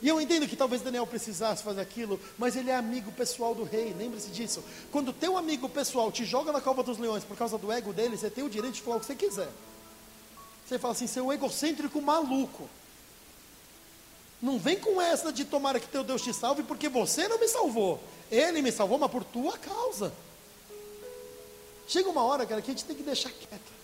[0.00, 3.62] E eu entendo que talvez Daniel precisasse fazer aquilo, mas ele é amigo pessoal do
[3.62, 4.62] rei, lembre-se disso.
[4.90, 8.16] Quando teu amigo pessoal te joga na cova dos leões por causa do ego dele,
[8.16, 9.48] você tem o direito de falar o que você quiser.
[10.66, 12.68] Você fala assim, seu egocêntrico maluco.
[14.40, 17.46] Não vem com essa de tomara que teu Deus te salve, porque você não me
[17.46, 18.02] salvou.
[18.28, 20.12] Ele me salvou, mas por tua causa.
[21.86, 23.81] Chega uma hora, cara, que a gente tem que deixar quieto.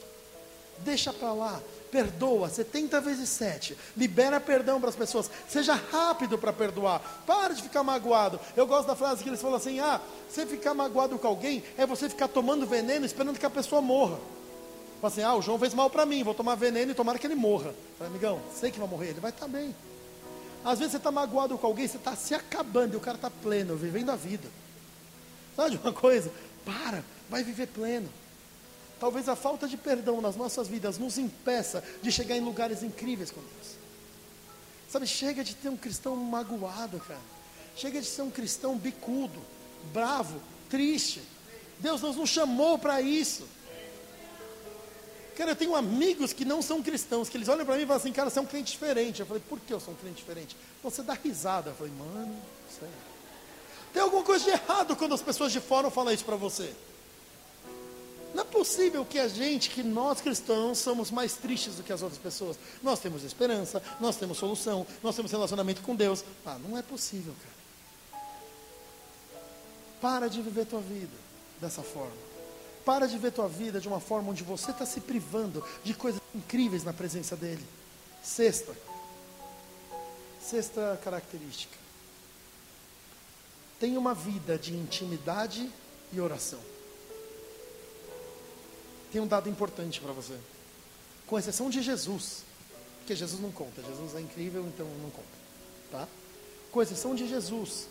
[0.85, 1.61] Deixa para lá
[1.91, 7.63] perdoa 70 vezes 7, libera perdão para as pessoas, seja rápido para perdoar, para de
[7.63, 8.39] ficar magoado.
[8.57, 11.87] Eu gosto da frase que eles falam assim: ah, você ficar magoado com alguém é
[11.87, 14.19] você ficar tomando veneno esperando que a pessoa morra.
[15.01, 17.27] Fala assim: ah, o João fez mal para mim, vou tomar veneno e tomara que
[17.27, 17.75] ele morra.
[17.99, 19.75] Fala, amigão, sei que vai morrer, ele vai estar tá bem.
[20.65, 23.31] Às vezes você está magoado com alguém, você está se acabando e o cara está
[23.31, 24.49] pleno, vivendo a vida.
[25.57, 26.31] Sabe de uma coisa?
[26.65, 28.09] Para, vai viver pleno.
[29.01, 33.31] Talvez a falta de perdão nas nossas vidas nos impeça de chegar em lugares incríveis
[33.31, 33.77] com Deus.
[34.91, 37.21] Sabe, chega de ter um cristão magoado, cara.
[37.77, 39.41] Chega de ser um cristão bicudo,
[39.93, 41.23] bravo, triste.
[41.79, 43.47] Deus nos chamou para isso.
[45.37, 48.01] Cara, eu tenho amigos que não são cristãos, que eles olham para mim e falam
[48.01, 49.21] assim, cara, você é um crente diferente.
[49.21, 50.57] Eu falei, por que eu sou um crente diferente?
[50.83, 51.71] Você dá risada.
[51.71, 52.37] Eu falei, mano,
[52.69, 52.95] sério.
[53.93, 56.75] Tem alguma coisa de errado quando as pessoas de fora falam isso para você.
[58.39, 62.03] Não é possível que a gente, que nós cristãos, somos mais tristes do que as
[62.03, 62.57] outras pessoas.
[62.81, 66.25] Nós temos esperança, nós temos solução, nós temos relacionamento com Deus.
[66.47, 68.23] Ah, não é possível, cara.
[70.01, 71.17] Para de viver tua vida
[71.61, 72.15] dessa forma.
[72.85, 76.21] Para de ver tua vida de uma forma onde você está se privando de coisas
[76.33, 77.67] incríveis na presença dEle.
[78.23, 78.73] Sexta.
[80.41, 81.77] Sexta característica.
[83.81, 85.69] Tenha uma vida de intimidade
[86.13, 86.78] e oração
[89.13, 90.35] tem um dado importante para você.
[91.27, 92.43] Com exceção de Jesus,
[92.99, 95.29] porque Jesus não conta, Jesus é incrível, então não conta,
[95.91, 96.09] tá?
[96.71, 97.87] Com exceção de Jesus,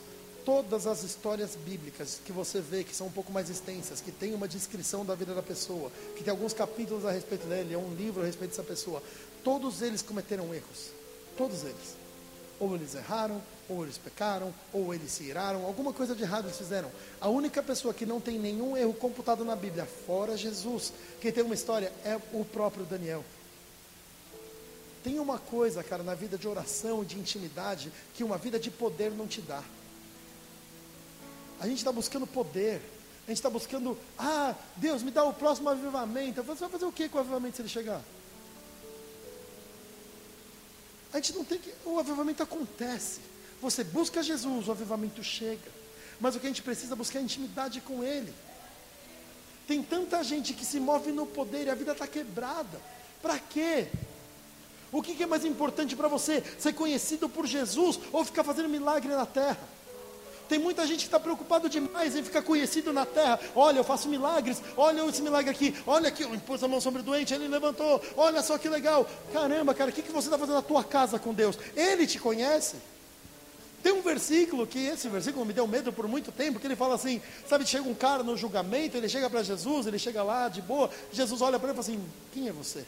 [0.46, 4.34] todas as histórias bíblicas que você vê que são um pouco mais extensas, que tem
[4.34, 7.94] uma descrição da vida da pessoa, que tem alguns capítulos a respeito dele, é um
[7.96, 9.04] livro a respeito dessa pessoa,
[9.44, 10.92] todos eles cometeram erros,
[11.38, 11.98] todos eles.
[12.60, 16.58] Ou eles erraram, ou eles pecaram, ou eles se iraram, alguma coisa de errado eles
[16.58, 16.92] fizeram.
[17.20, 21.44] A única pessoa que não tem nenhum erro computado na Bíblia, fora Jesus, quem tem
[21.44, 23.24] uma história é o próprio Daniel.
[25.04, 29.12] Tem uma coisa, cara, na vida de oração de intimidade, que uma vida de poder
[29.12, 29.64] não te dá.
[31.60, 32.82] A gente está buscando poder,
[33.26, 36.44] a gente está buscando, ah, Deus me dá o próximo avivamento.
[36.44, 38.02] Você vai fazer o que com o avivamento se ele chegar?
[41.14, 41.74] A gente não tem que.
[41.86, 43.22] O avivamento acontece.
[43.62, 45.72] Você busca Jesus, o avivamento chega.
[46.20, 48.34] Mas o que a gente precisa é buscar intimidade com Ele.
[49.68, 52.80] Tem tanta gente que se move no poder e a vida está quebrada.
[53.22, 53.88] Para quê?
[54.92, 56.42] O que, que é mais importante para você?
[56.58, 59.60] Ser conhecido por Jesus ou ficar fazendo milagre na terra?
[60.48, 63.38] Tem muita gente que está preocupado demais em ficar conhecido na terra.
[63.54, 64.62] Olha, eu faço milagres.
[64.78, 65.76] Olha esse milagre aqui.
[65.86, 68.02] Olha aqui, eu impus a mão sobre o doente, ele levantou.
[68.16, 69.06] Olha só que legal.
[69.34, 71.60] Caramba, cara, o que, que você está fazendo na tua casa com Deus?
[71.76, 72.78] Ele te conhece.
[73.88, 76.96] Tem um versículo que esse versículo me deu medo por muito tempo, que ele fala
[76.96, 80.62] assim, sabe, chega um cara no julgamento, ele chega para Jesus, ele chega lá de
[80.62, 82.84] boa, Jesus olha para ele e fala assim, quem é você?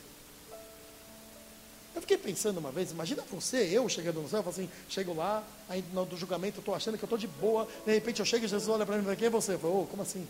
[1.96, 5.14] Eu fiquei pensando uma vez, imagina você, eu chegando no céu, eu falo assim, chego
[5.14, 8.20] lá, aí no do julgamento eu estou achando que eu estou de boa, de repente
[8.20, 9.54] eu chego e Jesus olha para mim e fala, quem é você?
[9.54, 10.28] Eu falo, oh, como assim?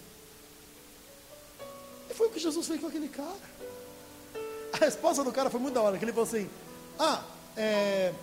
[2.12, 3.42] E foi o que Jesus fez com aquele cara.
[4.74, 6.48] A resposta do cara foi muito da hora, que ele falou assim,
[7.00, 7.24] ah,
[7.58, 8.14] é,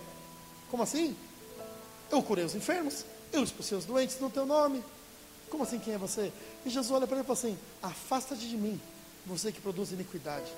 [0.71, 1.13] como assim?
[2.11, 4.83] Eu curei os enfermos, eu expulsei os doentes no teu nome.
[5.49, 6.31] Como assim, quem é você?
[6.65, 8.79] E Jesus olha para ele e fala assim: Afasta-te de mim,
[9.25, 10.51] você que produz iniquidade.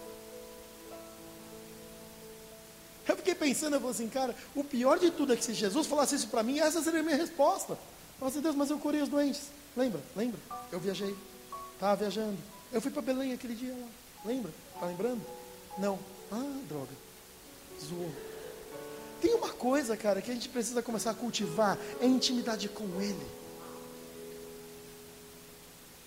[3.07, 5.87] Eu fiquei pensando, eu falei assim, cara, o pior de tudo é que se Jesus
[5.87, 7.73] falasse isso para mim, essa seria a minha resposta.
[7.73, 7.79] Eu
[8.19, 9.49] falei assim, Deus, mas eu curei os doentes.
[9.75, 9.99] Lembra?
[10.15, 10.39] Lembra?
[10.71, 11.15] Eu viajei.
[11.73, 12.37] Estava viajando.
[12.71, 13.87] Eu fui para Belém aquele dia lá.
[14.25, 14.51] Lembra?
[14.75, 15.21] Está lembrando?
[15.79, 15.97] Não.
[16.31, 16.91] Ah, droga.
[17.83, 18.11] Zoou.
[19.21, 23.39] Tem uma coisa, cara, que a gente precisa começar a cultivar, é intimidade com Ele.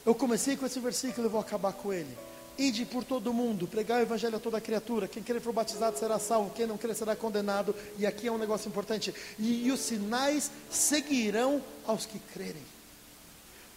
[0.05, 2.19] Eu comecei com esse versículo e vou acabar com ele.
[2.59, 5.09] Ide por todo mundo, pregar o evangelho a toda criatura.
[5.09, 7.75] Quem querer for batizado será salvo, quem não querer será condenado.
[7.99, 9.15] E aqui é um negócio importante.
[9.39, 12.63] E, e os sinais seguirão aos que crerem.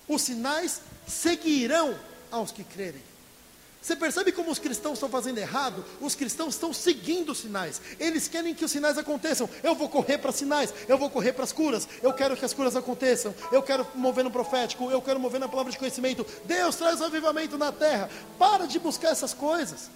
[0.07, 1.95] Os sinais seguirão
[2.31, 3.01] aos que crerem.
[3.85, 5.85] Você percebe como os cristãos estão fazendo errado?
[6.01, 7.79] Os cristãos estão seguindo os sinais.
[7.99, 9.47] Eles querem que os sinais aconteçam.
[9.61, 11.87] Eu vou correr para sinais, eu vou correr para as curas.
[12.01, 13.35] Eu quero que as curas aconteçam.
[13.51, 16.25] Eu quero mover no profético, eu quero mover na palavra de conhecimento.
[16.45, 18.09] Deus traz avivamento na terra.
[18.39, 19.91] Para de buscar essas coisas.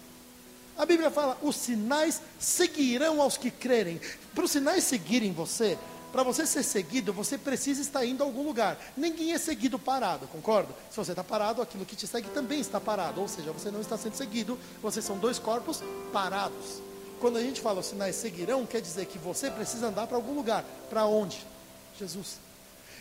[0.78, 4.00] A Bíblia fala: os sinais seguirão aos que crerem.
[4.36, 5.80] Para os sinais seguirem você,
[6.12, 8.78] para você ser seguido, você precisa estar indo a algum lugar.
[8.98, 10.74] Ninguém é seguido parado, concorda?
[10.90, 13.22] Se você está parado, aquilo que te segue também está parado.
[13.22, 15.82] Ou seja, você não está sendo seguido, vocês são dois corpos
[16.12, 16.82] parados.
[17.20, 20.34] Quando a gente fala os sinais seguirão, quer dizer que você precisa andar para algum
[20.34, 20.64] lugar.
[20.90, 21.46] Para onde?
[21.98, 22.49] Jesus.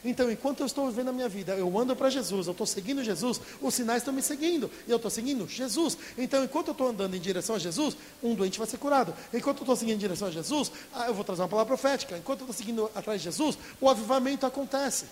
[0.04, 3.02] Então, enquanto eu estou vivendo a minha vida, eu ando para Jesus, eu estou seguindo
[3.02, 5.98] Jesus, os sinais estão me seguindo, e eu estou seguindo Jesus.
[6.16, 9.14] Então, enquanto eu estou andando em direção a Jesus, um doente vai ser curado.
[9.32, 12.16] Enquanto eu estou seguindo em direção a Jesus, ah, eu vou trazer uma palavra profética.
[12.16, 15.06] Enquanto eu estou seguindo atrás de Jesus, o avivamento acontece.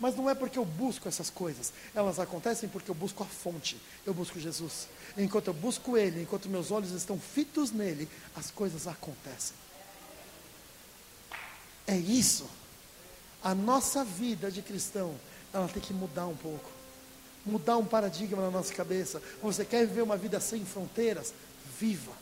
[0.00, 3.76] Mas não é porque eu busco essas coisas, elas acontecem porque eu busco a fonte,
[4.06, 4.86] eu busco Jesus.
[5.16, 9.56] Enquanto eu busco Ele, enquanto meus olhos estão fitos nele, as coisas acontecem.
[11.84, 12.48] É isso
[13.48, 15.14] a nossa vida de cristão,
[15.54, 16.70] ela tem que mudar um pouco.
[17.46, 19.22] Mudar um paradigma na nossa cabeça.
[19.42, 21.32] Você quer viver uma vida sem fronteiras?
[21.80, 22.12] Viva.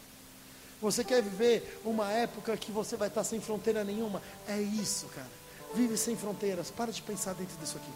[0.80, 4.22] Você quer viver uma época que você vai estar sem fronteira nenhuma?
[4.46, 5.26] É isso, cara.
[5.74, 6.70] Vive sem fronteiras.
[6.70, 7.90] Para de pensar dentro disso aqui.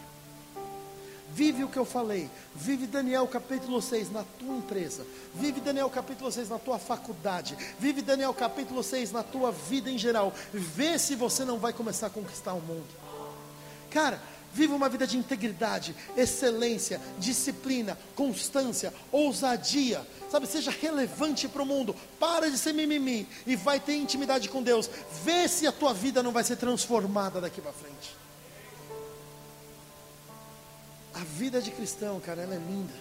[1.32, 2.28] Vive o que eu falei.
[2.52, 5.06] Vive Daniel capítulo 6 na tua empresa.
[5.36, 7.56] Vive Daniel capítulo 6 na tua faculdade.
[7.78, 10.32] Vive Daniel capítulo 6 na tua vida em geral.
[10.52, 12.99] Vê se você não vai começar a conquistar o mundo.
[13.90, 14.20] Cara,
[14.52, 20.06] viva uma vida de integridade, excelência, disciplina, constância, ousadia.
[20.30, 21.94] Sabe, seja relevante para o mundo.
[22.18, 24.88] Para de ser mimimi e vai ter intimidade com Deus.
[25.24, 28.16] Vê se a tua vida não vai ser transformada daqui para frente.
[31.14, 32.94] A vida de cristão, cara, ela é linda.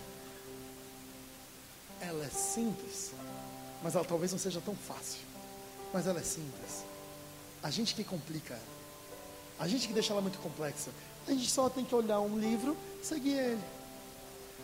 [2.01, 3.11] Ela é simples,
[3.83, 5.19] mas ela talvez não seja tão fácil.
[5.93, 6.83] Mas ela é simples.
[7.61, 8.78] A gente que complica ela.
[9.59, 10.89] A gente que deixa ela muito complexa.
[11.27, 13.63] A gente só tem que olhar um livro, seguir ele.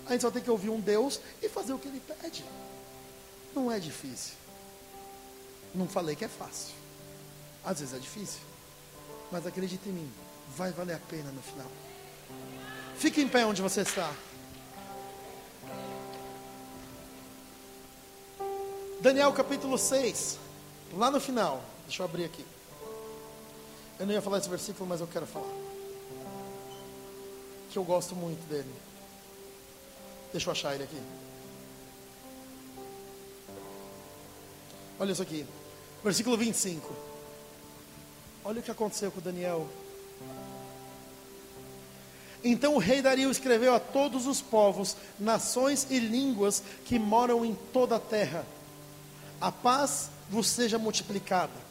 [0.07, 2.45] A gente só tem que ouvir um Deus e fazer o que ele pede.
[3.53, 4.33] Não é difícil.
[5.73, 6.73] Não falei que é fácil.
[7.63, 8.39] Às vezes é difícil.
[9.31, 10.11] Mas acredite em mim,
[10.55, 11.69] vai valer a pena no final.
[12.97, 14.11] Fique em pé onde você está.
[19.01, 20.39] Daniel capítulo 6,
[20.93, 21.61] lá no final.
[21.85, 22.45] Deixa eu abrir aqui.
[23.99, 25.53] Eu não ia falar esse versículo, mas eu quero falar.
[27.71, 28.73] Que eu gosto muito dele.
[30.31, 31.01] Deixa eu achar ele aqui.
[34.99, 35.45] Olha isso aqui.
[36.03, 36.93] Versículo 25.
[38.43, 39.67] Olha o que aconteceu com Daniel.
[42.43, 47.55] Então o rei Dario escreveu a todos os povos, nações e línguas que moram em
[47.73, 48.45] toda a terra:
[49.41, 51.64] A paz vos seja multiplicada.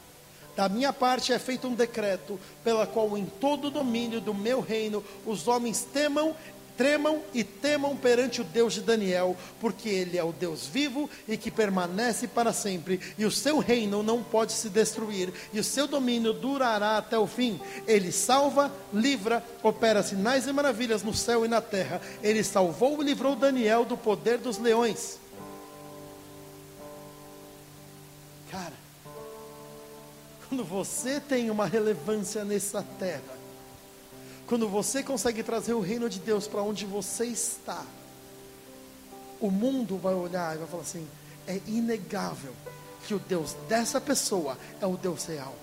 [0.57, 4.61] Da minha parte é feito um decreto, pela qual em todo o domínio do meu
[4.61, 6.35] reino os homens temam
[6.77, 11.37] tremam e temam perante o Deus de Daniel, porque ele é o Deus vivo e
[11.37, 15.87] que permanece para sempre, e o seu reino não pode se destruir, e o seu
[15.87, 17.61] domínio durará até o fim.
[17.87, 22.01] Ele salva, livra, opera sinais e maravilhas no céu e na terra.
[22.23, 25.19] Ele salvou e livrou Daniel do poder dos leões.
[28.51, 28.84] Cara,
[30.49, 33.23] quando você tem uma relevância nessa terra,
[34.47, 37.85] quando você consegue trazer o reino de Deus para onde você está,
[39.41, 41.07] o mundo vai olhar e vai falar assim:
[41.47, 42.53] é inegável
[43.07, 45.55] que o Deus dessa pessoa é o Deus real.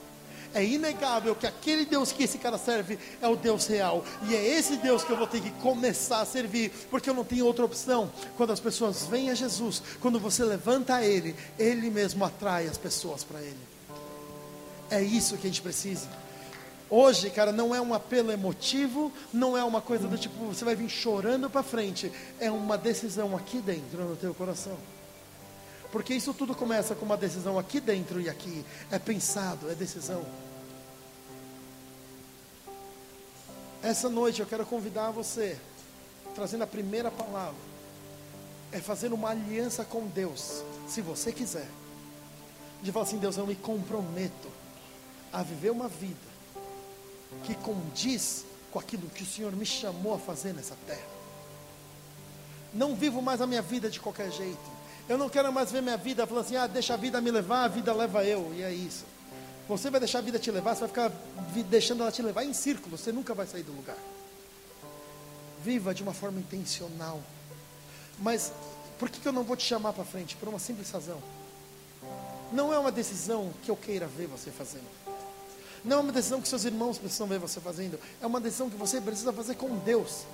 [0.53, 4.03] É inegável que aquele Deus que esse cara serve é o Deus real.
[4.27, 7.23] E é esse Deus que eu vou ter que começar a servir, porque eu não
[7.23, 8.11] tenho outra opção.
[8.35, 12.77] Quando as pessoas vêm a Jesus, quando você levanta a Ele, Ele mesmo atrai as
[12.77, 13.70] pessoas para Ele.
[14.91, 16.09] É isso que a gente precisa.
[16.89, 20.75] Hoje, cara, não é um apelo emotivo, não é uma coisa do tipo, você vai
[20.75, 22.11] vir chorando para frente.
[22.37, 24.77] É uma decisão aqui dentro no teu coração.
[25.89, 28.65] Porque isso tudo começa com uma decisão aqui dentro e aqui.
[28.91, 30.25] É pensado, é decisão.
[33.81, 35.57] Essa noite eu quero convidar você,
[36.35, 37.55] trazendo a primeira palavra,
[38.73, 41.67] é fazer uma aliança com Deus, se você quiser.
[42.83, 44.60] De falar assim, Deus, eu me comprometo
[45.31, 46.31] a viver uma vida
[47.43, 51.07] que condiz com aquilo que o Senhor me chamou a fazer nessa terra.
[52.73, 54.81] Não vivo mais a minha vida de qualquer jeito.
[55.09, 57.65] Eu não quero mais ver minha vida falando assim, ah, deixa a vida me levar,
[57.65, 59.05] a vida leva eu, e é isso.
[59.67, 61.11] Você vai deixar a vida te levar, você vai ficar
[61.69, 63.97] deixando ela te levar em círculo, você nunca vai sair do lugar.
[65.63, 67.21] Viva de uma forma intencional.
[68.19, 68.51] Mas
[68.99, 70.35] por que, eu não vou te chamar para frente?
[70.35, 71.21] Por uma simples razão.
[72.51, 75.00] Não é uma decisão que eu queira ver você fazendo.
[75.83, 77.99] Não é uma decisão que seus irmãos precisam ver você fazendo.
[78.21, 80.25] É uma decisão que você precisa fazer com Deus.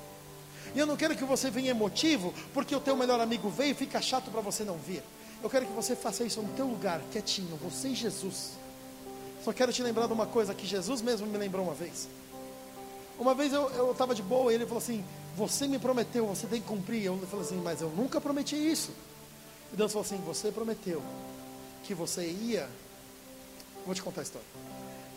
[0.76, 3.74] E eu não quero que você venha emotivo, porque o teu melhor amigo veio e
[3.74, 5.02] fica chato para você não vir.
[5.42, 8.52] Eu quero que você faça isso no teu lugar, quietinho, você e Jesus.
[9.44, 12.10] Só quero te lembrar de uma coisa que Jesus mesmo me lembrou uma vez.
[13.18, 15.04] Uma vez eu estava de boa e ele falou assim:
[15.36, 17.06] Você me prometeu, você tem que cumprir.
[17.06, 18.92] Eu falei assim: Mas eu nunca prometi isso.
[19.74, 21.02] E Deus falou assim: Você prometeu
[21.84, 22.70] que você ia.
[23.86, 24.48] Vou te contar a história.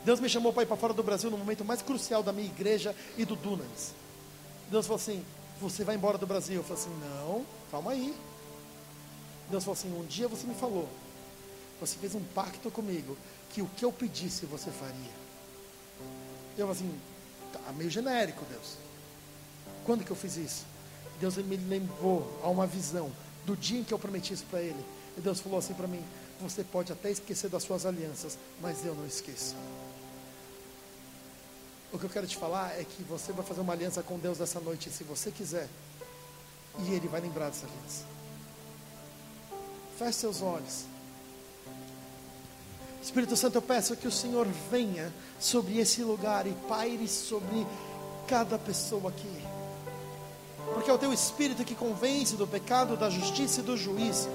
[0.05, 2.49] Deus me chamou para ir para fora do Brasil no momento mais crucial da minha
[2.49, 3.93] igreja e do Dunamis.
[4.71, 5.25] Deus falou assim:
[5.61, 6.57] Você vai embora do Brasil.
[6.57, 8.15] Eu falei assim: Não, calma aí.
[9.51, 10.89] Deus falou assim: Um dia você me falou,
[11.81, 13.17] você fez um pacto comigo,
[13.51, 15.21] que o que eu pedisse você faria.
[16.57, 17.01] Eu falei assim:
[17.53, 18.77] Tá meio genérico, Deus.
[19.85, 20.65] Quando que eu fiz isso?
[21.21, 23.11] Deus me lembrou a uma visão
[23.45, 24.83] do dia em que eu prometi isso para Ele.
[25.19, 26.03] E Deus falou assim para mim:
[26.41, 29.57] Você pode até esquecer das suas alianças, mas eu não esqueço.
[31.93, 34.41] O que eu quero te falar é que você vai fazer uma aliança com Deus
[34.41, 35.69] essa noite, se você quiser,
[36.79, 38.05] e Ele vai lembrar dessa aliança.
[39.99, 40.85] Feche seus olhos.
[43.03, 47.67] Espírito Santo, eu peço que o Senhor venha sobre esse lugar e paire sobre
[48.29, 49.43] cada pessoa aqui.
[50.73, 54.29] Porque é o teu Espírito que convence do pecado, da justiça e do juízo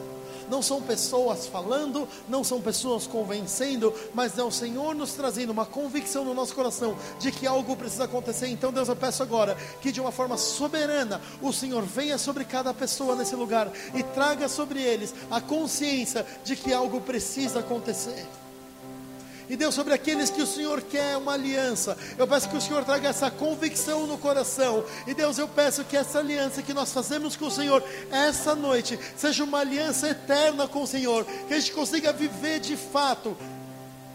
[0.49, 5.65] não são pessoas falando, não são pessoas convencendo, mas é o Senhor nos trazendo uma
[5.65, 8.47] convicção no nosso coração de que algo precisa acontecer.
[8.47, 12.73] Então, Deus, eu peço agora que de uma forma soberana o Senhor venha sobre cada
[12.73, 18.25] pessoa nesse lugar e traga sobre eles a consciência de que algo precisa acontecer.
[19.49, 22.83] E Deus, sobre aqueles que o Senhor quer uma aliança, eu peço que o Senhor
[22.83, 24.83] traga essa convicção no coração.
[25.05, 28.99] E Deus, eu peço que essa aliança que nós fazemos com o Senhor essa noite
[29.15, 33.37] seja uma aliança eterna com o Senhor, que a gente consiga viver de fato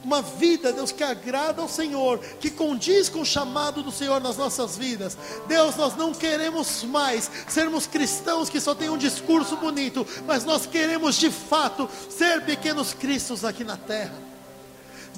[0.02, 4.36] uma vida, Deus, que agrada ao Senhor, que condiz com o chamado do Senhor nas
[4.36, 5.16] nossas vidas.
[5.46, 10.66] Deus, nós não queremos mais sermos cristãos que só têm um discurso bonito, mas nós
[10.66, 14.29] queremos de fato ser pequenos cristos aqui na terra.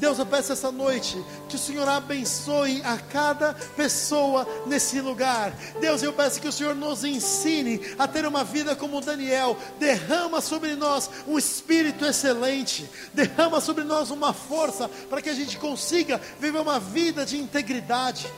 [0.02, 1.16] Deus, eu peço essa noite
[1.48, 5.52] que o Senhor abençoe a cada pessoa nesse lugar.
[5.80, 9.56] Deus, eu peço que o Senhor nos ensine a ter uma vida como Daniel.
[9.78, 12.84] Derrama sobre nós um espírito excelente.
[13.14, 18.28] Derrama sobre nós uma força para que a gente consiga viver uma vida de integridade.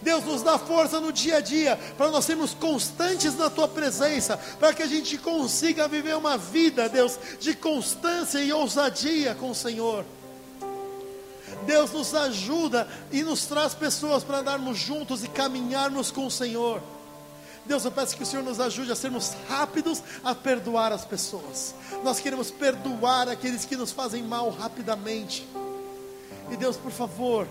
[0.00, 4.38] Deus nos dá força no dia a dia, para nós sermos constantes na tua presença,
[4.58, 9.54] para que a gente consiga viver uma vida, Deus, de constância e ousadia com o
[9.54, 10.06] Senhor.
[11.66, 16.82] Deus nos ajuda e nos traz pessoas para andarmos juntos e caminharmos com o Senhor.
[17.64, 21.74] Deus, eu peço que o Senhor nos ajude a sermos rápidos a perdoar as pessoas.
[22.02, 25.46] Nós queremos perdoar aqueles que nos fazem mal rapidamente.
[26.50, 27.46] E Deus, por favor,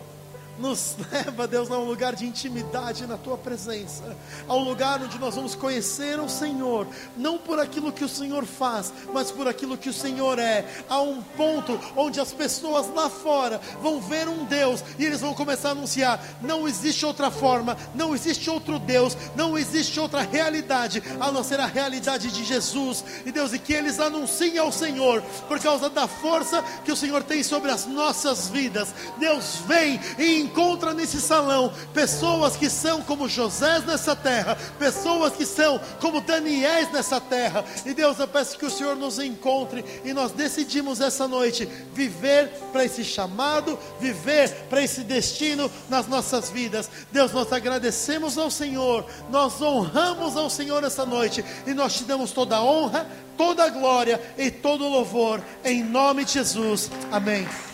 [0.59, 4.15] nos leva, Deus, a um lugar de intimidade na tua presença,
[4.47, 6.87] a um lugar onde nós vamos conhecer o Senhor,
[7.17, 10.65] não por aquilo que o Senhor faz, mas por aquilo que o Senhor é.
[10.89, 15.33] A um ponto onde as pessoas lá fora vão ver um Deus e eles vão
[15.33, 21.01] começar a anunciar: não existe outra forma, não existe outro Deus, não existe outra realidade
[21.19, 23.03] a não ser a realidade de Jesus.
[23.25, 27.23] E Deus, e que eles anunciem ao Senhor por causa da força que o Senhor
[27.23, 28.93] tem sobre as nossas vidas.
[29.17, 35.45] Deus, vem e encontra nesse salão pessoas que são como José nessa terra, pessoas que
[35.45, 37.63] são como Daniéis nessa terra.
[37.85, 42.49] E Deus, eu peço que o Senhor nos encontre e nós decidimos essa noite viver
[42.71, 46.89] para esse chamado, viver para esse destino nas nossas vidas.
[47.11, 52.31] Deus, nós agradecemos ao Senhor, nós honramos ao Senhor essa noite e nós te damos
[52.31, 56.89] toda a honra, toda a glória e todo o louvor em nome de Jesus.
[57.11, 57.70] Amém.